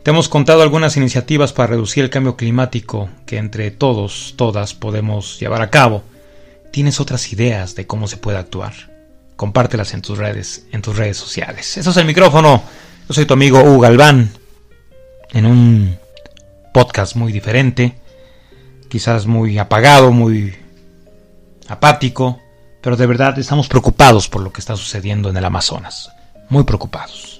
Te 0.03 0.11
hemos 0.11 0.29
contado 0.29 0.61
algunas 0.61 0.95
iniciativas 0.97 1.51
para 1.51 1.67
reducir 1.67 2.03
el 2.03 2.09
cambio 2.09 2.37
climático 2.37 3.09
que 3.25 3.37
entre 3.37 3.69
todos, 3.69 4.33
todas 4.37 4.73
podemos 4.73 5.39
llevar 5.39 5.61
a 5.61 5.69
cabo. 5.69 6.03
¿Tienes 6.71 6.99
otras 6.99 7.31
ideas 7.33 7.75
de 7.75 7.85
cómo 7.85 8.07
se 8.07 8.17
puede 8.17 8.37
actuar? 8.37 8.73
Compártelas 9.35 9.93
en 9.93 10.01
tus 10.01 10.17
redes, 10.17 10.65
en 10.71 10.81
tus 10.81 10.95
redes 10.95 11.17
sociales. 11.17 11.77
Eso 11.77 11.89
es 11.91 11.97
el 11.97 12.05
micrófono. 12.05 12.63
Yo 13.07 13.13
soy 13.13 13.25
tu 13.25 13.33
amigo 13.33 13.61
Hugo 13.61 13.81
Galván 13.81 14.31
en 15.31 15.45
un 15.45 15.97
podcast 16.73 17.15
muy 17.15 17.31
diferente, 17.31 17.95
quizás 18.87 19.25
muy 19.27 19.57
apagado, 19.57 20.11
muy 20.11 20.55
apático, 21.71 22.39
pero 22.81 22.95
de 22.95 23.05
verdad 23.05 23.37
estamos 23.39 23.67
preocupados 23.67 24.27
por 24.27 24.41
lo 24.41 24.51
que 24.51 24.61
está 24.61 24.75
sucediendo 24.75 25.29
en 25.29 25.37
el 25.37 25.45
Amazonas. 25.45 26.11
Muy 26.49 26.63
preocupados. 26.63 27.38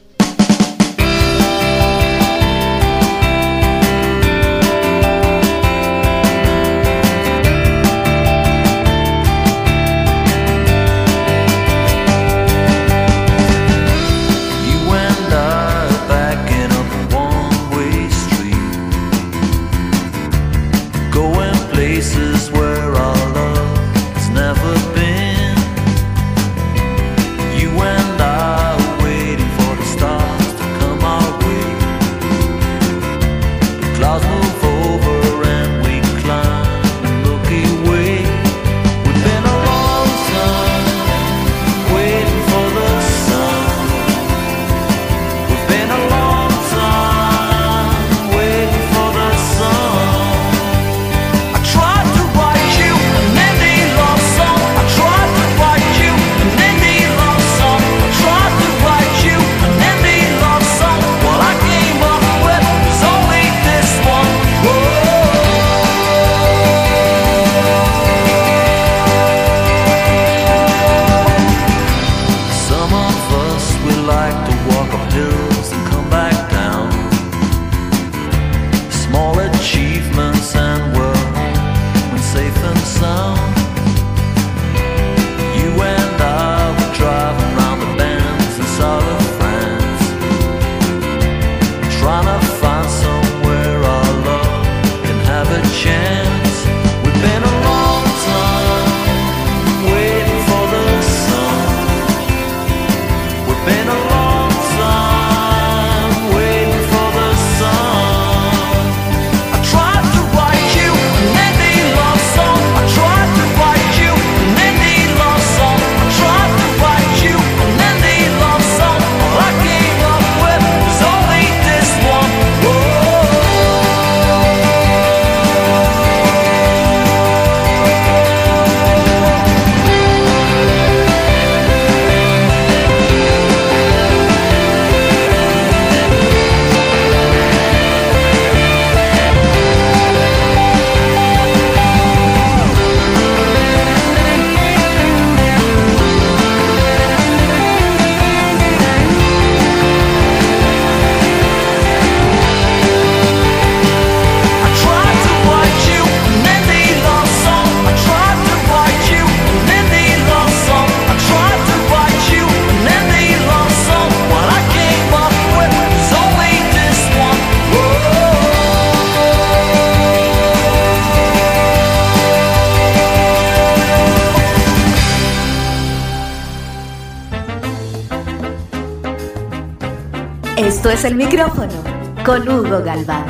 El 181.03 181.15
micrófono 181.15 181.83
con 182.25 182.47
Hugo 182.47 182.81
Galván. 182.83 183.25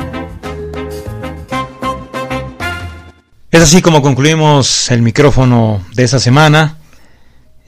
Es 3.50 3.62
así 3.62 3.80
como 3.80 4.02
concluimos 4.02 4.90
el 4.90 5.02
micrófono 5.02 5.82
de 5.94 6.04
esta 6.04 6.18
semana. 6.18 6.78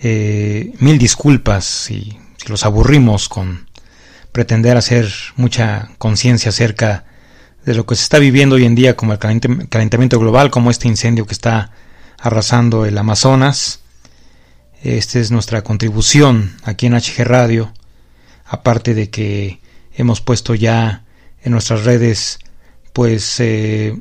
Eh, 0.02 0.74
mil 0.80 0.98
disculpas 0.98 1.64
si, 1.64 2.18
si 2.36 2.48
los 2.48 2.64
aburrimos 2.64 3.28
con 3.28 3.68
pretender 4.32 4.76
hacer 4.76 5.08
mucha 5.36 5.90
conciencia 5.98 6.48
acerca 6.50 7.04
de 7.64 7.74
lo 7.74 7.86
que 7.86 7.94
se 7.94 8.02
está 8.02 8.18
viviendo 8.18 8.56
hoy 8.56 8.64
en 8.64 8.74
día 8.74 8.96
como 8.96 9.12
el 9.12 9.18
calent- 9.20 9.68
calentamiento 9.68 10.18
global, 10.18 10.50
como 10.50 10.70
este 10.70 10.88
incendio 10.88 11.26
que 11.26 11.34
está 11.34 11.70
arrasando 12.18 12.84
el 12.86 12.98
Amazonas. 12.98 13.80
Esta 14.82 15.20
es 15.20 15.30
nuestra 15.30 15.62
contribución 15.62 16.56
aquí 16.64 16.86
en 16.86 16.94
HG 16.94 17.24
Radio, 17.24 17.72
aparte 18.44 18.94
de 18.94 19.08
que 19.10 19.61
hemos 19.94 20.20
puesto 20.20 20.54
ya 20.54 21.04
en 21.42 21.52
nuestras 21.52 21.84
redes 21.84 22.38
pues 22.92 23.40
eh, 23.40 24.00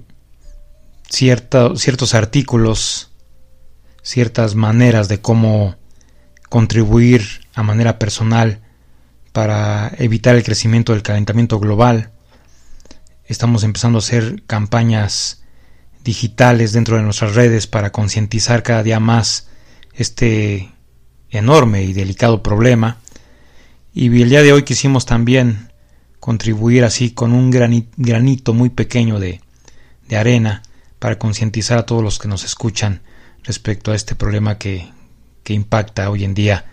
ciertos 1.10 2.14
artículos, 2.14 3.12
ciertas 4.02 4.56
maneras 4.56 5.08
de 5.08 5.22
cómo 5.22 5.76
contribuir 6.50 7.48
a 7.54 7.64
manera 7.64 8.00
personal 8.00 8.62
para 9.32 9.92
evitar 9.98 10.36
el 10.36 10.44
crecimiento 10.44 10.94
del 10.94 11.04
calentamiento 11.04 11.60
global. 11.60 12.12
Estamos 13.26 13.64
empezando 13.64 13.98
a 13.98 14.02
hacer 14.02 14.44
campañas 14.46 15.44
digitales 16.04 16.74
dentro 16.74 16.98
de 16.98 17.04
nuestras 17.04 17.36
redes 17.36 17.68
para 17.68 17.92
concientizar 17.92 18.64
cada 18.64 18.84
día 18.84 19.00
más 19.00 19.48
este 19.94 20.74
enorme 21.30 21.84
y 21.84 21.94
delicado 21.94 22.44
problema. 22.44 22.98
Y 23.94 24.22
el 24.22 24.30
día 24.30 24.42
de 24.42 24.54
hoy 24.54 24.64
quisimos 24.64 25.06
también 25.06 25.71
contribuir 26.22 26.86
así 26.86 27.12
con 27.12 27.34
un 27.34 27.52
grani- 27.52 27.88
granito 27.98 28.54
muy 28.54 28.70
pequeño 28.70 29.20
de, 29.20 29.42
de 30.08 30.16
arena 30.18 30.64
para 31.00 31.18
concientizar 31.20 31.78
a 31.78 31.86
todos 31.86 32.02
los 32.02 32.18
que 32.20 32.30
nos 32.30 32.46
escuchan 32.46 33.02
respecto 33.44 33.92
a 33.92 33.96
este 33.96 34.16
problema 34.16 34.58
que, 34.58 34.88
que 35.44 35.54
impacta 35.54 36.10
hoy 36.10 36.24
en 36.24 36.34
día 36.34 36.64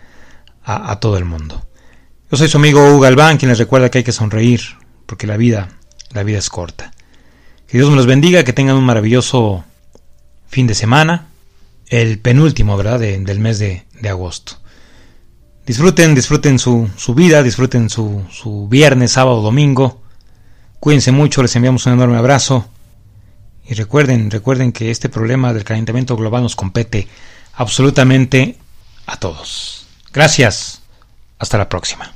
a, 0.63 0.99
todo 0.99 1.17
el 1.17 1.25
mundo. 1.25 1.65
Yo 2.31 2.37
soy 2.37 2.47
su 2.47 2.57
amigo 2.57 2.79
Hugo 2.87 2.99
Galván, 2.99 3.37
quien 3.37 3.49
les 3.49 3.57
recuerda 3.57 3.89
que 3.89 3.97
hay 3.97 4.03
que 4.03 4.11
sonreír, 4.11 4.61
porque 5.07 5.25
la 5.25 5.35
vida, 5.35 5.69
la 6.11 6.21
vida 6.21 6.37
es 6.37 6.47
corta. 6.51 6.91
Que 7.67 7.79
Dios 7.79 7.89
me 7.89 7.95
los 7.95 8.05
bendiga, 8.05 8.43
que 8.43 8.53
tengan 8.53 8.75
un 8.75 8.83
maravilloso 8.85 9.63
fin 10.47 10.67
de 10.67 10.75
semana, 10.75 11.25
el 11.87 12.19
penúltimo, 12.19 12.77
¿verdad?, 12.77 12.99
de- 12.99 13.17
del 13.17 13.39
mes 13.39 13.57
de, 13.57 13.83
de 13.99 14.09
agosto. 14.09 14.59
Disfruten, 15.69 16.15
disfruten 16.15 16.57
su, 16.57 16.89
su 16.97 17.13
vida, 17.13 17.43
disfruten 17.43 17.91
su, 17.91 18.23
su 18.31 18.67
viernes, 18.67 19.11
sábado, 19.11 19.43
domingo. 19.43 20.01
Cuídense 20.79 21.11
mucho, 21.11 21.43
les 21.43 21.55
enviamos 21.55 21.85
un 21.85 21.93
enorme 21.93 22.17
abrazo. 22.17 22.65
Y 23.67 23.75
recuerden, 23.75 24.31
recuerden 24.31 24.71
que 24.71 24.89
este 24.89 25.09
problema 25.09 25.53
del 25.53 25.63
calentamiento 25.63 26.17
global 26.17 26.41
nos 26.41 26.55
compete 26.55 27.07
absolutamente 27.53 28.57
a 29.05 29.17
todos. 29.17 29.85
Gracias. 30.11 30.81
Hasta 31.37 31.59
la 31.59 31.69
próxima. 31.69 32.15